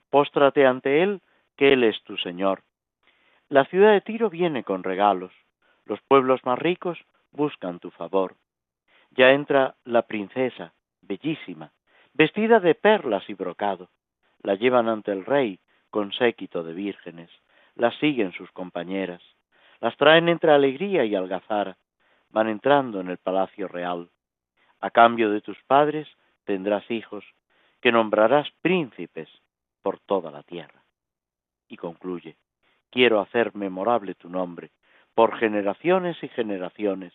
[0.09, 1.21] Póstrate ante él,
[1.57, 2.61] que él es tu señor.
[3.49, 5.33] La ciudad de Tiro viene con regalos.
[5.85, 6.97] Los pueblos más ricos
[7.33, 8.35] buscan tu favor
[9.11, 11.71] ya entra la princesa, bellísima,
[12.13, 13.89] vestida de perlas y brocado.
[14.41, 17.29] La llevan ante el rey con séquito de vírgenes,
[17.75, 19.21] la siguen sus compañeras,
[19.79, 21.77] las traen entre alegría y algazara,
[22.29, 24.09] van entrando en el palacio real.
[24.81, 26.07] A cambio de tus padres
[26.45, 27.25] tendrás hijos,
[27.81, 29.29] que nombrarás príncipes
[29.81, 30.83] por toda la tierra.
[31.67, 32.37] Y concluye,
[32.89, 34.71] quiero hacer memorable tu nombre,
[35.15, 37.13] por generaciones y generaciones,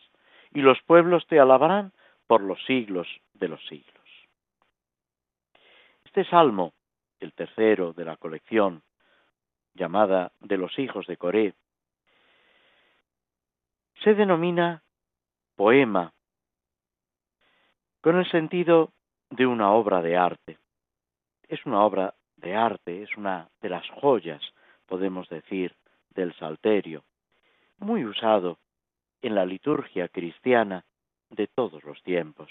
[0.54, 1.92] y los pueblos te alabarán
[2.26, 3.94] por los siglos de los siglos.
[6.04, 6.72] Este salmo,
[7.20, 8.82] el tercero de la colección
[9.74, 11.54] llamada de los hijos de Coré,
[14.02, 14.82] se denomina
[15.56, 16.12] poema
[18.00, 18.92] con el sentido
[19.30, 20.58] de una obra de arte.
[21.48, 24.42] Es una obra de arte, es una de las joyas,
[24.86, 25.74] podemos decir,
[26.10, 27.02] del salterio,
[27.78, 28.58] muy usado
[29.24, 30.84] en la liturgia cristiana
[31.30, 32.50] de todos los tiempos.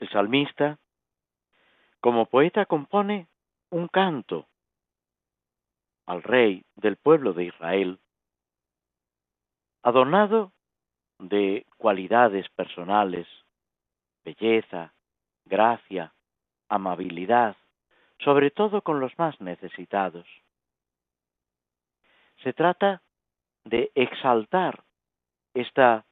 [0.00, 0.76] El salmista,
[2.00, 3.28] como poeta, compone
[3.70, 4.48] un canto
[6.06, 8.00] al rey del pueblo de Israel,
[9.84, 10.52] adornado
[11.20, 13.28] de cualidades personales,
[14.24, 14.94] belleza,
[15.44, 16.12] gracia,
[16.68, 17.56] amabilidad,
[18.18, 20.26] sobre todo con los más necesitados.
[22.42, 23.00] Se trata
[23.64, 24.84] de exaltar
[25.54, 26.04] esta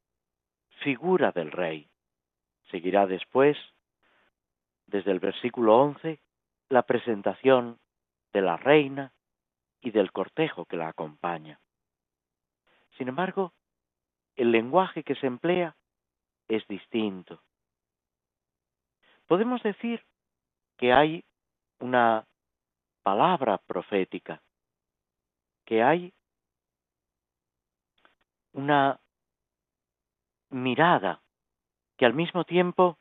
[0.82, 1.88] figura del rey.
[2.70, 3.56] Seguirá después,
[4.86, 6.20] desde el versículo 11,
[6.68, 7.78] la presentación
[8.32, 9.12] de la reina
[9.80, 11.60] y del cortejo que la acompaña.
[12.96, 13.52] Sin embargo,
[14.36, 15.76] el lenguaje que se emplea
[16.48, 17.42] es distinto.
[19.26, 20.02] Podemos decir
[20.78, 21.24] que hay
[21.80, 22.26] una
[23.02, 24.42] palabra profética,
[25.64, 26.12] que hay
[28.52, 29.00] una
[30.50, 31.20] mirada
[31.96, 32.98] que al mismo tiempo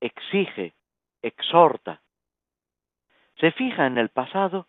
[0.00, 0.74] exige,
[1.22, 2.02] exhorta,
[3.38, 4.68] se fija en el pasado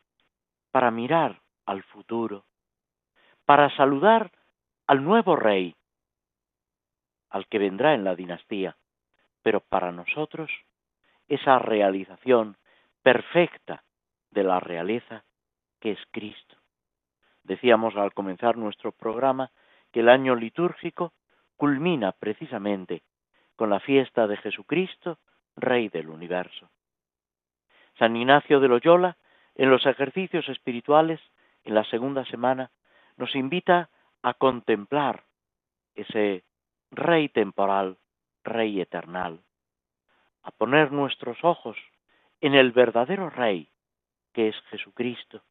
[0.72, 2.46] para mirar al futuro,
[3.46, 4.32] para saludar
[4.88, 5.76] al nuevo rey,
[7.30, 8.78] al que vendrá en la dinastía,
[9.42, 10.52] pero para nosotros
[11.28, 12.58] esa realización
[13.02, 13.84] perfecta
[14.32, 15.24] de la realeza
[15.80, 16.58] que es Cristo.
[17.44, 19.52] Decíamos al comenzar nuestro programa
[19.92, 21.14] que el año litúrgico
[21.56, 23.04] culmina precisamente
[23.56, 25.18] con la fiesta de Jesucristo,
[25.56, 26.70] Rey del universo.
[27.98, 29.18] San Ignacio de Loyola,
[29.56, 31.20] en los ejercicios espirituales,
[31.64, 32.70] en la segunda semana,
[33.18, 33.90] nos invita
[34.22, 35.24] a contemplar
[35.96, 36.44] ese
[36.92, 37.98] Rey temporal,
[38.44, 39.42] Rey eternal,
[40.44, 41.76] a poner nuestros ojos
[42.40, 43.70] en el verdadero Rey,
[44.32, 45.42] que es Jesucristo,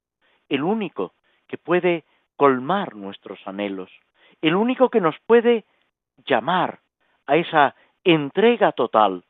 [0.49, 1.15] el único
[1.49, 2.05] que puede
[2.37, 3.91] colmar nuestros anhelos,
[4.41, 5.65] el único que nos puede
[6.27, 6.81] llamar
[7.27, 7.75] a esa
[8.05, 9.25] entrega total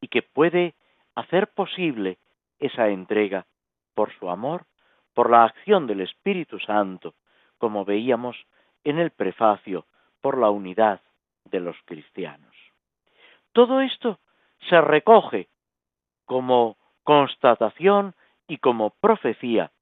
[0.00, 0.74] y que puede
[1.14, 2.18] hacer posible
[2.58, 3.46] esa entrega
[3.94, 4.66] por su amor,
[5.14, 7.14] por la acción del Espíritu Santo,
[7.58, 8.36] como veíamos
[8.84, 9.86] en el prefacio,
[10.20, 11.00] por la unidad
[11.44, 12.54] de los cristianos.
[13.52, 14.18] Todo esto
[14.68, 15.48] se recoge
[16.24, 18.14] como constatación
[18.46, 19.72] y como profecía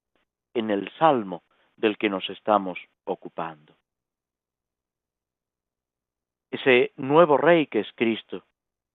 [0.53, 1.43] en el salmo
[1.75, 3.76] del que nos estamos ocupando.
[6.57, 8.43] Ese nuevo rey que es Cristo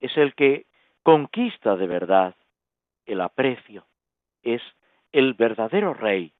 [0.01, 0.67] es el que
[1.05, 2.35] conquista de verdad
[3.07, 3.87] el aprecio,
[4.43, 4.61] es
[5.13, 6.33] el verdadero rey,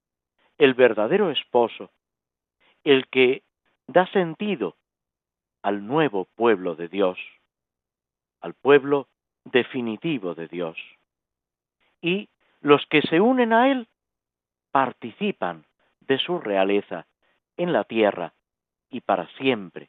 [0.59, 1.93] el verdadero esposo,
[2.83, 3.45] el que
[3.87, 4.75] da sentido
[5.63, 7.19] al nuevo pueblo de Dios,
[8.41, 9.07] al pueblo
[9.45, 10.77] definitivo de Dios.
[12.01, 13.87] Y los que se unen a Él
[14.73, 15.67] participan
[16.01, 17.07] de su realeza
[17.57, 18.35] en la tierra
[18.91, 19.89] y para siempre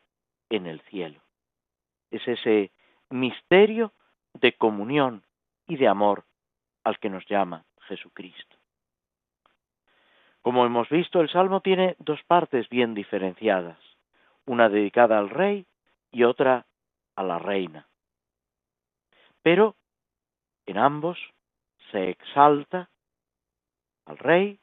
[0.50, 1.23] en el cielo.
[2.14, 2.72] Es ese
[3.10, 3.92] misterio
[4.34, 5.24] de comunión
[5.68, 6.26] y de amor
[6.84, 8.56] al que nos llama Jesucristo.
[10.44, 13.80] Como hemos visto, el Salmo tiene dos partes bien diferenciadas,
[14.46, 15.66] una dedicada al rey
[16.12, 16.68] y otra
[17.16, 17.88] a la reina.
[19.42, 19.76] Pero
[20.68, 21.18] en ambos
[21.92, 22.92] se exalta
[24.06, 24.60] al rey,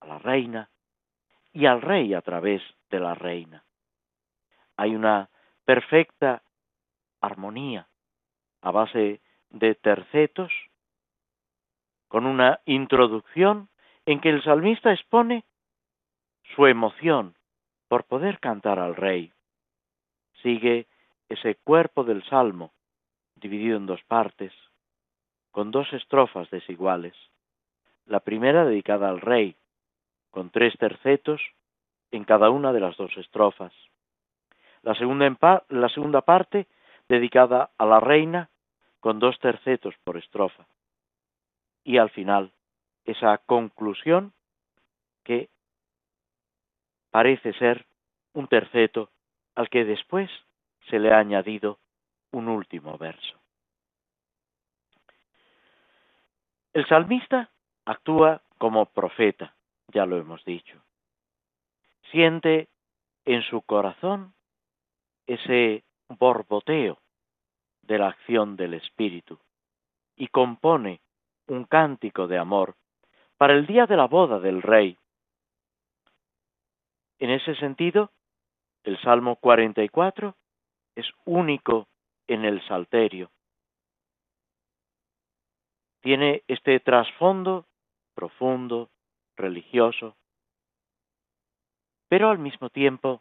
[0.00, 0.68] a la reina
[1.54, 2.60] y al rey a través
[2.90, 3.64] de la reina.
[4.76, 5.30] Hay una
[5.68, 6.42] perfecta
[7.20, 7.86] armonía
[8.62, 10.50] a base de tercetos,
[12.08, 13.68] con una introducción
[14.06, 15.44] en que el salmista expone
[16.54, 17.34] su emoción
[17.86, 19.30] por poder cantar al rey.
[20.42, 20.86] Sigue
[21.28, 22.72] ese cuerpo del salmo,
[23.34, 24.54] dividido en dos partes,
[25.50, 27.12] con dos estrofas desiguales.
[28.06, 29.54] La primera dedicada al rey,
[30.30, 31.42] con tres tercetos
[32.10, 33.74] en cada una de las dos estrofas.
[34.82, 36.66] La segunda, la segunda parte
[37.08, 38.50] dedicada a la reina,
[39.00, 40.66] con dos tercetos por estrofa.
[41.84, 42.52] Y al final,
[43.04, 44.32] esa conclusión
[45.24, 45.48] que
[47.10, 47.86] parece ser
[48.34, 49.10] un terceto
[49.54, 50.30] al que después
[50.88, 51.78] se le ha añadido
[52.32, 53.38] un último verso.
[56.72, 57.50] El salmista
[57.84, 59.54] actúa como profeta,
[59.88, 60.80] ya lo hemos dicho.
[62.10, 62.68] Siente
[63.24, 64.34] en su corazón
[65.28, 66.98] ese borboteo
[67.82, 69.38] de la acción del Espíritu
[70.16, 71.00] y compone
[71.46, 72.74] un cántico de amor
[73.36, 74.96] para el día de la boda del Rey.
[77.18, 78.10] En ese sentido,
[78.84, 80.34] el Salmo 44
[80.96, 81.86] es único
[82.26, 83.30] en el Salterio.
[86.00, 87.66] Tiene este trasfondo
[88.14, 88.88] profundo,
[89.36, 90.16] religioso,
[92.08, 93.20] pero al mismo tiempo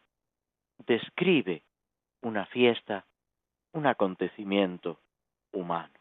[0.85, 1.63] describe
[2.21, 3.05] una fiesta,
[3.73, 4.99] un acontecimiento
[5.51, 5.93] humano.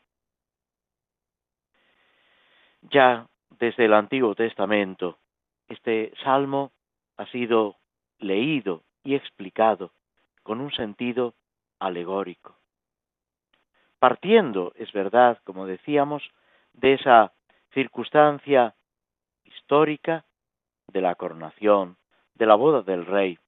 [2.82, 3.26] Ya
[3.58, 5.18] desde el Antiguo Testamento,
[5.68, 6.72] este salmo
[7.16, 7.76] ha sido
[8.18, 9.92] leído y explicado
[10.42, 11.34] con un sentido
[11.78, 12.56] alegórico.
[13.98, 16.22] Partiendo, es verdad, como decíamos,
[16.72, 17.32] de esa
[17.72, 18.74] circunstancia
[19.44, 20.24] histórica
[20.88, 21.96] de la coronación,
[22.34, 23.38] de la boda del rey.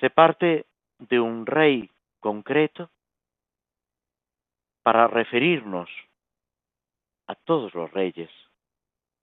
[0.00, 0.66] Se parte
[0.98, 1.90] de un rey
[2.20, 2.90] concreto
[4.82, 5.88] para referirnos
[7.26, 8.30] a todos los reyes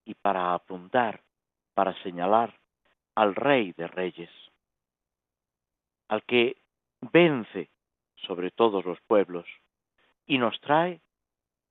[0.05, 1.21] y para apuntar,
[1.73, 2.59] para señalar
[3.15, 4.29] al rey de reyes,
[6.09, 6.57] al que
[7.01, 7.69] vence
[8.15, 9.45] sobre todos los pueblos
[10.25, 11.01] y nos trae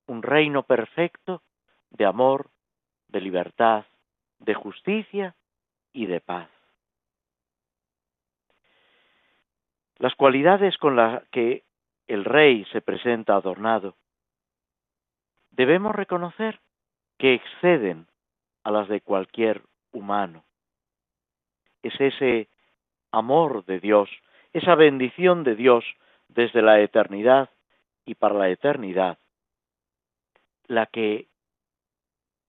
[0.07, 1.43] un reino perfecto
[1.91, 2.51] de amor,
[3.09, 3.85] de libertad,
[4.39, 5.35] de justicia
[5.93, 6.49] y de paz.
[10.03, 11.63] Las cualidades con las que
[12.09, 13.95] el rey se presenta adornado
[15.53, 16.59] debemos reconocer
[17.19, 18.09] que exceden
[18.65, 20.43] a las de cualquier humano.
[21.85, 22.49] Es ese
[23.13, 24.11] amor de Dios,
[24.53, 25.85] esa bendición de Dios
[26.27, 27.51] desde la eternidad
[28.05, 29.19] y para la eternidad,
[30.67, 31.29] la que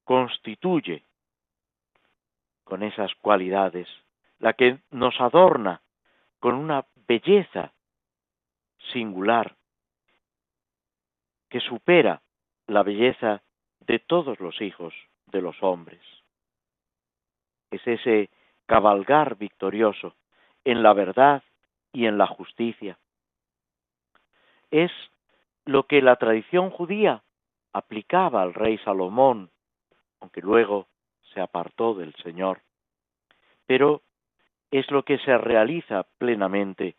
[0.06, 1.04] constituye
[2.64, 3.88] con esas cualidades,
[4.40, 5.84] la que nos adorna
[6.40, 7.74] con una belleza
[8.92, 9.56] singular
[11.50, 12.22] que supera
[12.68, 13.44] la belleza
[13.82, 14.94] de todos los hijos
[15.28, 16.02] de los hombres.
[17.72, 18.30] Es ese
[18.66, 20.16] cabalgar victorioso
[20.64, 21.44] en la verdad
[21.92, 22.98] y en la justicia.
[24.72, 24.92] Es
[25.66, 27.24] lo que la tradición judía
[27.74, 29.52] aplicaba al rey Salomón,
[30.20, 30.88] aunque luego
[31.34, 32.62] se apartó del Señor.
[33.66, 34.02] Pero
[34.74, 36.96] es lo que se realiza plenamente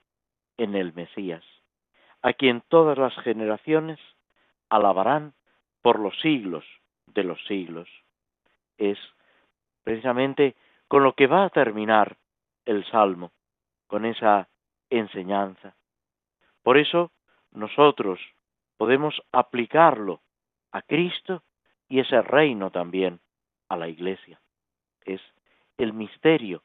[0.57, 1.43] en el Mesías,
[2.23, 3.99] a quien todas las generaciones
[4.69, 5.35] alabarán
[5.83, 6.65] por los siglos
[7.07, 7.89] de los siglos.
[8.79, 8.97] Es
[9.83, 10.55] precisamente
[10.87, 12.17] con lo que va a terminar
[12.65, 13.33] el Salmo,
[13.89, 14.49] con esa
[14.89, 15.75] enseñanza.
[16.63, 17.11] Por eso
[17.51, 18.21] nosotros
[18.77, 20.21] podemos aplicarlo
[20.71, 21.43] a Cristo
[21.89, 23.19] y ese reino también
[23.69, 24.41] a la Iglesia.
[25.05, 25.21] Es
[25.77, 26.63] el misterio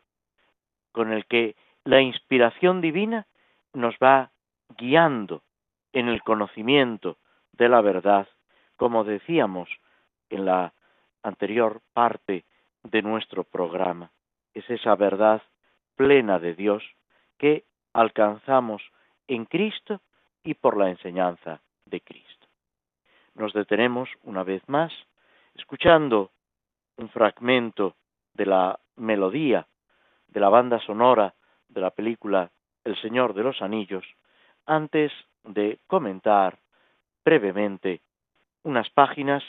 [0.91, 3.27] con el que la inspiración divina
[3.73, 4.31] nos va
[4.77, 5.41] guiando
[5.93, 7.17] en el conocimiento
[7.53, 8.27] de la verdad,
[8.75, 9.69] como decíamos
[10.29, 10.73] en la
[11.23, 12.45] anterior parte
[12.83, 14.11] de nuestro programa.
[14.53, 15.41] Es esa verdad
[15.95, 16.83] plena de Dios
[17.37, 18.81] que alcanzamos
[19.27, 20.01] en Cristo
[20.43, 22.47] y por la enseñanza de Cristo.
[23.35, 24.93] Nos detenemos una vez más
[25.55, 26.31] escuchando
[26.97, 27.95] un fragmento
[28.33, 29.67] de la melodía
[30.31, 31.33] de la banda sonora
[31.67, 32.51] de la película
[32.83, 34.05] El Señor de los Anillos
[34.65, 35.11] antes
[35.43, 36.59] de comentar
[37.23, 38.01] brevemente
[38.63, 39.43] unas páginas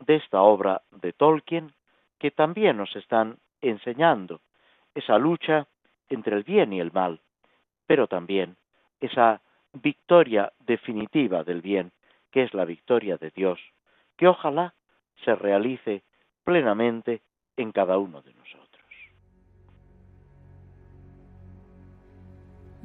[0.00, 1.72] de esta obra de Tolkien
[2.18, 4.40] que también nos están enseñando
[4.94, 5.66] esa lucha
[6.08, 7.20] entre el bien y el mal,
[7.86, 8.56] pero también
[9.00, 9.40] esa
[9.72, 11.92] victoria definitiva del bien,
[12.30, 13.60] que es la victoria de Dios,
[14.16, 14.74] que ojalá
[15.24, 16.02] se realice
[16.44, 17.22] plenamente
[17.56, 18.65] en cada uno de nosotros.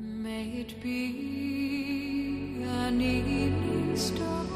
[0.02, 4.48] May it be an evening star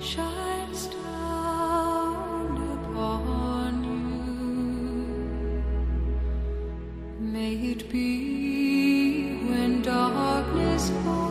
[0.00, 4.02] shines down upon you.
[7.20, 11.29] May it be when darkness falls,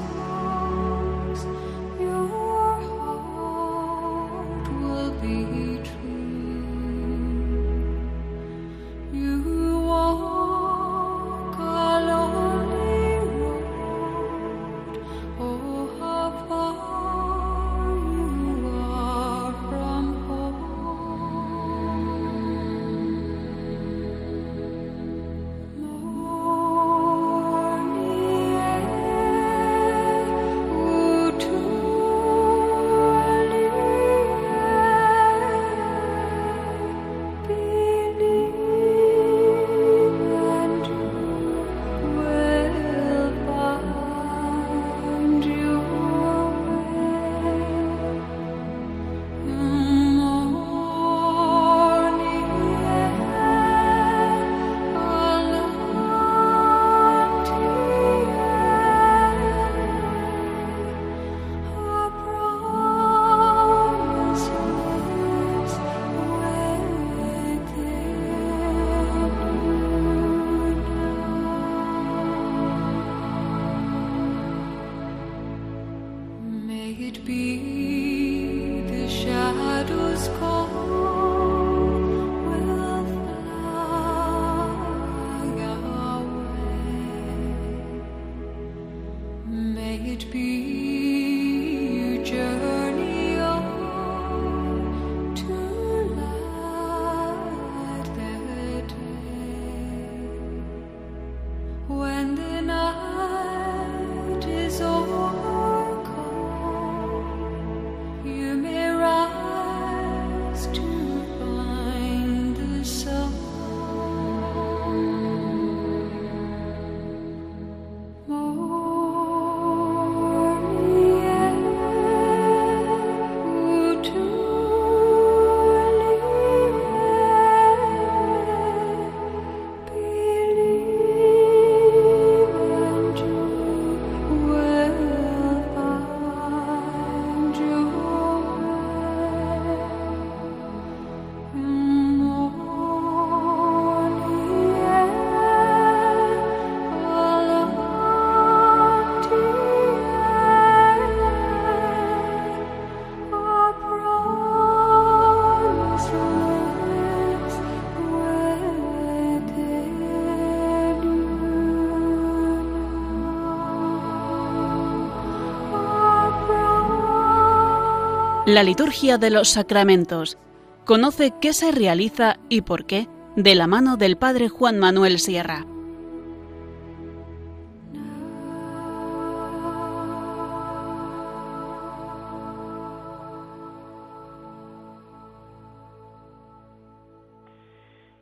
[168.52, 170.36] La liturgia de los sacramentos.
[170.84, 175.66] Conoce qué se realiza y por qué de la mano del Padre Juan Manuel Sierra.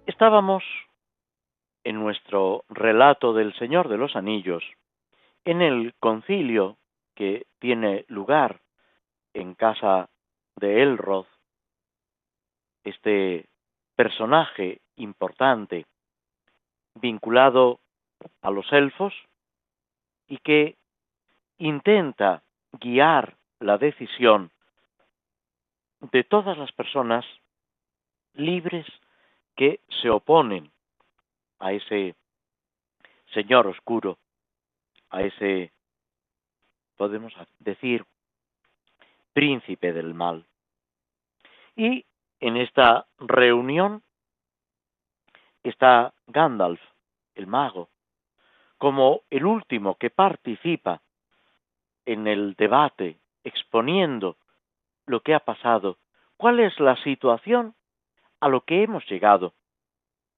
[0.08, 0.62] Estábamos
[1.86, 4.66] en nuestro relato del Señor de los Anillos,
[5.46, 6.76] en el concilio
[7.16, 8.60] que tiene lugar
[9.34, 10.10] en casa
[10.58, 11.28] de Elroth,
[12.84, 13.48] este
[13.96, 15.86] personaje importante
[16.96, 17.80] vinculado
[18.42, 19.14] a los elfos
[20.28, 20.76] y que
[21.58, 22.44] intenta
[22.74, 24.52] guiar la decisión
[26.12, 27.26] de todas las personas
[28.34, 28.86] libres
[29.56, 30.72] que se oponen
[31.60, 32.16] a ese
[33.34, 34.18] señor oscuro,
[35.10, 35.72] a ese,
[36.96, 38.06] podemos decir,
[39.38, 40.48] príncipe del mal.
[41.76, 42.08] Y
[42.40, 44.02] en esta reunión
[45.62, 46.82] está Gandalf,
[47.36, 47.90] el mago,
[48.80, 51.04] como el último que participa
[52.08, 54.38] en el debate, exponiendo
[55.06, 56.00] lo que ha pasado,
[56.36, 57.76] cuál es la situación
[58.40, 59.54] a lo que hemos llegado,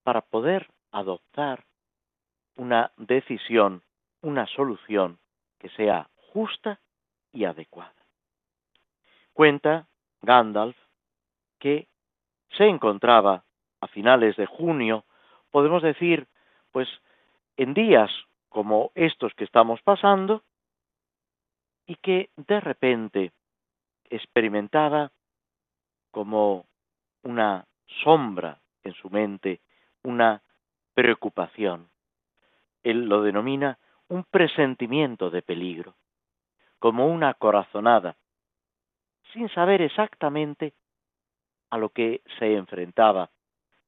[0.04, 1.64] para poder adoptar
[2.58, 3.82] una decisión,
[4.22, 5.20] una solución
[5.58, 6.82] que sea justa
[7.32, 7.99] y adecuada.
[9.40, 9.88] Cuenta
[10.22, 10.76] Gandalf
[11.60, 11.88] que
[12.58, 13.46] se encontraba
[13.80, 15.06] a finales de junio,
[15.50, 16.28] podemos decir,
[16.74, 16.90] pues
[17.56, 18.12] en días
[18.50, 20.44] como estos que estamos pasando,
[21.86, 23.32] y que de repente
[24.10, 25.14] experimentaba
[26.12, 26.66] como
[27.24, 27.66] una
[28.04, 29.62] sombra en su mente,
[30.04, 30.44] una
[30.94, 31.88] preocupación.
[32.84, 33.80] Él lo denomina
[34.10, 35.96] un presentimiento de peligro,
[36.80, 38.18] como una corazonada,
[39.34, 40.74] sin saber exactamente
[41.70, 43.30] a lo que se enfrentaba,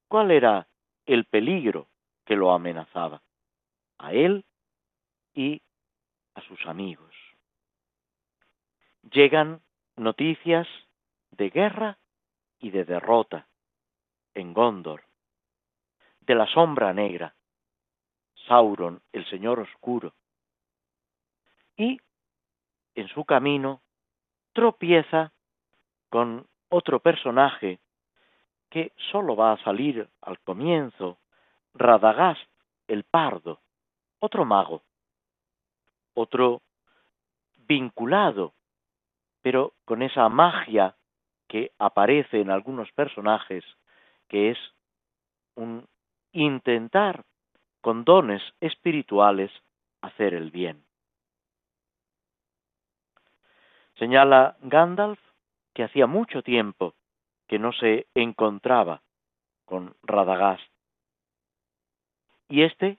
[0.08, 0.68] cuál era
[1.06, 1.88] el peligro
[2.26, 3.22] que lo amenazaba,
[3.98, 4.46] a él
[5.34, 5.62] y
[6.36, 7.16] a sus amigos.
[9.12, 9.62] Llegan
[9.96, 10.68] noticias
[11.32, 11.98] de guerra
[12.60, 13.48] y de derrota
[14.34, 15.04] en Gondor,
[16.22, 17.36] de la sombra negra,
[18.48, 20.14] Sauron, el Señor Oscuro,
[21.78, 22.00] y
[22.96, 23.82] en su camino
[24.54, 25.32] tropieza
[26.10, 27.80] con otro personaje
[28.70, 31.18] que solo va a salir al comienzo,
[31.74, 32.42] Radagast,
[32.88, 33.60] el pardo,
[34.20, 34.84] otro mago,
[36.14, 36.62] otro
[37.68, 38.54] vinculado,
[39.42, 40.96] pero con esa magia
[41.48, 43.64] que aparece en algunos personajes,
[44.28, 44.58] que es
[45.56, 45.86] un
[46.32, 47.24] intentar
[47.82, 49.52] con dones espirituales
[50.02, 50.86] hacer el bien.
[54.02, 55.20] Señala Gandalf
[55.76, 56.96] que hacía mucho tiempo
[57.48, 59.04] que no se encontraba
[59.64, 60.68] con Radagast.
[62.50, 62.98] Y éste,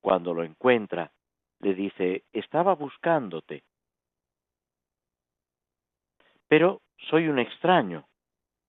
[0.00, 1.12] cuando lo encuentra,
[1.60, 3.62] le dice, estaba buscándote.
[6.46, 6.80] Pero
[7.10, 8.08] soy un extraño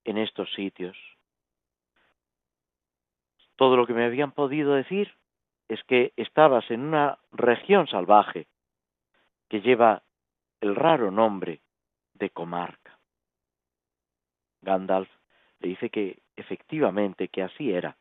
[0.04, 0.98] en estos sitios.
[3.56, 5.16] Todo lo que me habían podido decir
[5.70, 8.48] es que estabas en una región salvaje
[9.48, 10.04] que lleva
[10.60, 11.62] el raro nombre
[12.20, 13.00] de comarca.
[14.62, 15.10] Gandalf
[15.60, 17.98] le dice que efectivamente que así era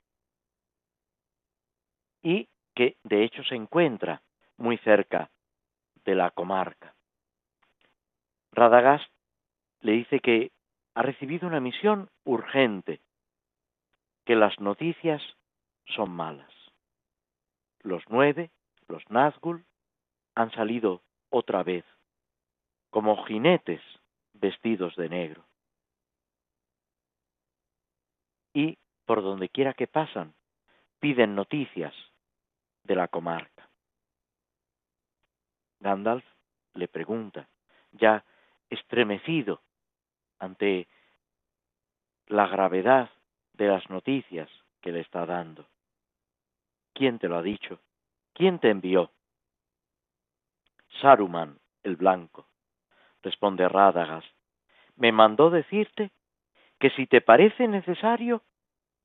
[2.22, 4.22] y que de hecho se encuentra
[4.56, 5.30] muy cerca
[6.04, 6.94] de la comarca.
[8.52, 9.10] Radagast
[9.80, 10.50] le dice que
[10.94, 13.00] ha recibido una misión urgente,
[14.24, 15.22] que las noticias
[15.86, 16.52] son malas.
[17.82, 18.50] Los nueve,
[18.88, 19.64] los Nazgûl,
[20.34, 21.84] han salido otra vez,
[22.90, 23.80] como jinetes
[24.40, 25.44] vestidos de negro.
[28.52, 30.34] Y por donde quiera que pasan,
[31.00, 31.94] piden noticias
[32.82, 33.68] de la comarca.
[35.80, 36.24] Gandalf
[36.74, 37.48] le pregunta,
[37.92, 38.24] ya
[38.68, 39.62] estremecido
[40.38, 40.88] ante
[42.26, 43.10] la gravedad
[43.52, 45.66] de las noticias que le está dando.
[46.92, 47.80] ¿Quién te lo ha dicho?
[48.32, 49.12] ¿Quién te envió?
[51.00, 52.47] Saruman, el blanco,
[53.22, 54.24] responde Rádagas,
[54.96, 56.10] me mandó decirte
[56.78, 58.42] que si te parece necesario,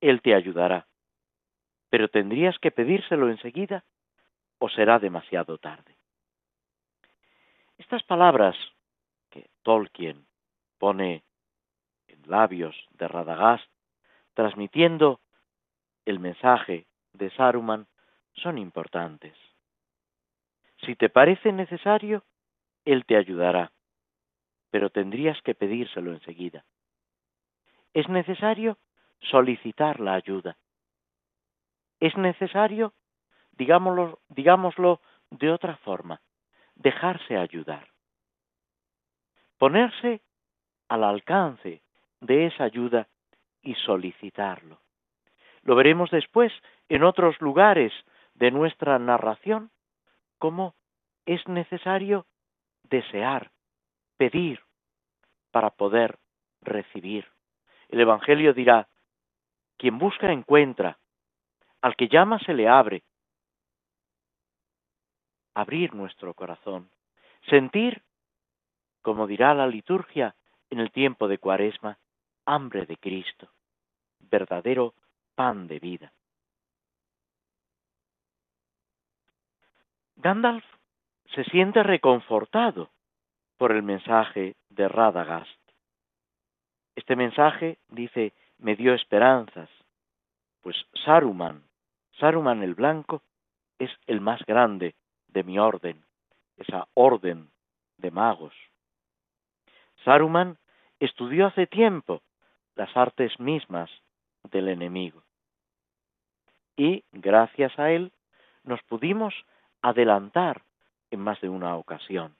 [0.01, 0.87] él te ayudará,
[1.89, 3.83] pero tendrías que pedírselo enseguida
[4.59, 5.95] o será demasiado tarde.
[7.77, 8.55] Estas palabras
[9.29, 10.25] que Tolkien
[10.77, 11.23] pone
[12.07, 13.65] en labios de Radagast,
[14.33, 15.19] transmitiendo
[16.05, 17.87] el mensaje de Saruman
[18.35, 19.35] son importantes.
[20.85, 22.23] Si te parece necesario,
[22.85, 23.71] Él te ayudará,
[24.73, 26.65] pero tendrías que pedírselo enseguida.
[27.93, 28.79] Es necesario
[29.19, 30.57] solicitar la ayuda.
[31.99, 32.95] Es necesario,
[33.51, 34.99] digámoslo, digámoslo
[35.29, 36.21] de otra forma,
[36.73, 37.87] dejarse ayudar.
[39.59, 40.21] Ponerse
[40.87, 41.83] al alcance
[42.21, 43.07] de esa ayuda
[43.61, 44.79] y solicitarlo.
[45.61, 46.51] Lo veremos después
[46.89, 47.93] en otros lugares
[48.33, 49.69] de nuestra narración
[50.39, 50.73] cómo
[51.27, 52.25] es necesario
[52.89, 53.52] desear,
[54.29, 54.61] pedir,
[55.51, 56.17] para poder
[56.61, 57.27] recibir.
[57.89, 58.87] El Evangelio dirá,
[59.77, 60.97] quien busca encuentra,
[61.81, 63.03] al que llama se le abre.
[65.53, 66.89] Abrir nuestro corazón,
[67.49, 68.01] sentir,
[69.01, 70.35] como dirá la liturgia
[70.69, 71.99] en el tiempo de Cuaresma,
[72.45, 73.49] hambre de Cristo,
[74.19, 74.93] verdadero
[75.35, 76.13] pan de vida.
[80.15, 80.63] Gandalf
[81.35, 82.89] se siente reconfortado
[83.57, 85.59] por el mensaje de Radagast.
[86.95, 89.69] Este mensaje, dice, me dio esperanzas,
[90.61, 90.75] pues
[91.05, 91.63] Saruman,
[92.19, 93.21] Saruman el Blanco,
[93.79, 94.95] es el más grande
[95.27, 96.03] de mi orden,
[96.57, 97.49] esa orden
[97.97, 98.53] de magos.
[100.05, 100.57] Saruman
[100.99, 102.21] estudió hace tiempo
[102.75, 103.89] las artes mismas
[104.51, 105.23] del enemigo.
[106.75, 108.11] Y gracias a él
[108.63, 109.33] nos pudimos
[109.81, 110.63] adelantar
[111.11, 112.35] en más de una ocasión.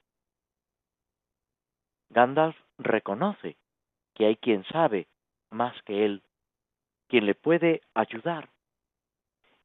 [2.10, 3.56] Gandalf reconoce
[4.14, 5.08] que hay quien sabe
[5.50, 6.22] más que él,
[7.08, 8.50] quien le puede ayudar,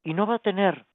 [0.04, 0.86] y no va a tener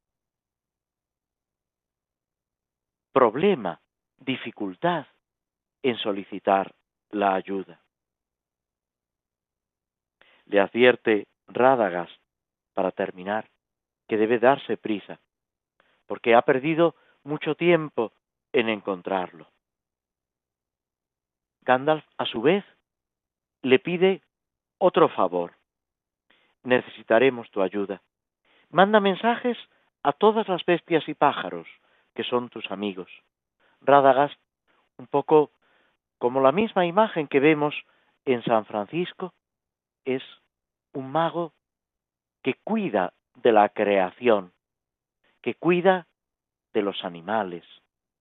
[3.12, 3.80] problema,
[4.18, 5.06] dificultad
[5.82, 6.74] en solicitar
[7.10, 7.80] la ayuda.
[10.46, 12.10] Le advierte Rádagas,
[12.72, 13.48] para terminar,
[14.08, 15.20] que debe darse prisa,
[16.06, 18.12] porque ha perdido mucho tiempo
[18.52, 19.53] en encontrarlo.
[21.64, 22.64] Gandalf, a su vez,
[23.62, 24.22] le pide
[24.78, 25.54] otro favor.
[26.62, 28.02] Necesitaremos tu ayuda.
[28.70, 29.56] Manda mensajes
[30.02, 31.66] a todas las bestias y pájaros
[32.14, 33.10] que son tus amigos.
[33.80, 34.38] Radagast,
[34.98, 35.50] un poco
[36.18, 37.74] como la misma imagen que vemos
[38.24, 39.34] en San Francisco,
[40.04, 40.22] es
[40.92, 41.52] un mago
[42.42, 44.52] que cuida de la creación,
[45.42, 46.06] que cuida
[46.72, 47.64] de los animales,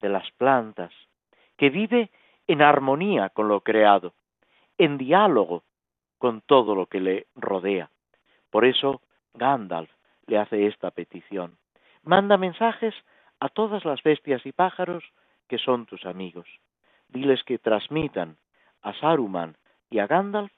[0.01, 0.91] de las plantas,
[1.57, 2.09] que vive
[2.47, 4.13] en armonía con lo creado,
[4.77, 5.63] en diálogo
[6.17, 7.89] con todo lo que le rodea.
[8.49, 9.01] Por eso
[9.33, 9.89] Gandalf
[10.27, 11.57] le hace esta petición.
[12.03, 12.93] Manda mensajes
[13.39, 15.03] a todas las bestias y pájaros
[15.47, 16.47] que son tus amigos.
[17.09, 18.37] Diles que transmitan
[18.81, 19.57] a Saruman
[19.89, 20.51] y a Gandalf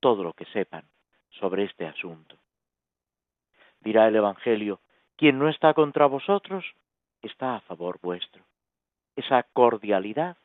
[0.00, 0.84] todo lo que sepan
[1.30, 2.36] sobre este asunto.
[3.80, 4.80] Dirá el Evangelio,
[5.16, 6.64] quien no está contra vosotros,
[7.22, 8.42] está a favor vuestro.
[9.16, 10.36] Esa cordialidad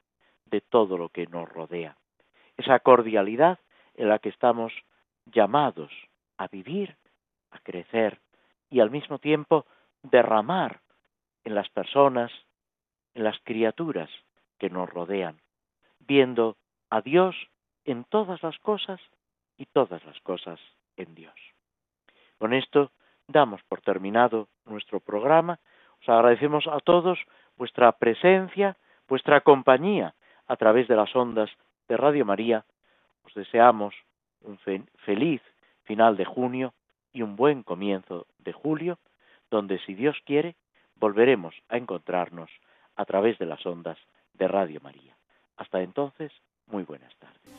[0.49, 1.95] de todo lo que nos rodea.
[2.57, 3.59] Esa cordialidad
[3.95, 4.73] en la que estamos
[5.25, 5.91] llamados
[6.37, 6.95] a vivir,
[7.51, 8.19] a crecer
[8.69, 9.65] y al mismo tiempo
[10.03, 10.81] derramar
[11.43, 12.31] en las personas,
[13.13, 14.09] en las criaturas
[14.57, 15.39] que nos rodean,
[15.99, 16.57] viendo
[16.89, 17.35] a Dios
[17.85, 18.99] en todas las cosas
[19.57, 20.59] y todas las cosas
[20.97, 21.35] en Dios.
[22.37, 22.91] Con esto
[23.27, 25.59] damos por terminado nuestro programa.
[26.01, 27.19] Os agradecemos a todos
[27.57, 28.77] vuestra presencia,
[29.07, 30.13] vuestra compañía
[30.49, 31.49] a través de las ondas
[31.87, 32.65] de Radio María.
[33.23, 33.95] Os deseamos
[34.41, 34.57] un
[35.05, 35.41] feliz
[35.83, 36.73] final de junio
[37.13, 38.97] y un buen comienzo de julio,
[39.49, 40.55] donde si Dios quiere
[40.95, 42.49] volveremos a encontrarnos
[42.95, 43.97] a través de las ondas
[44.33, 45.15] de Radio María.
[45.55, 46.31] Hasta entonces,
[46.67, 47.58] muy buenas tardes.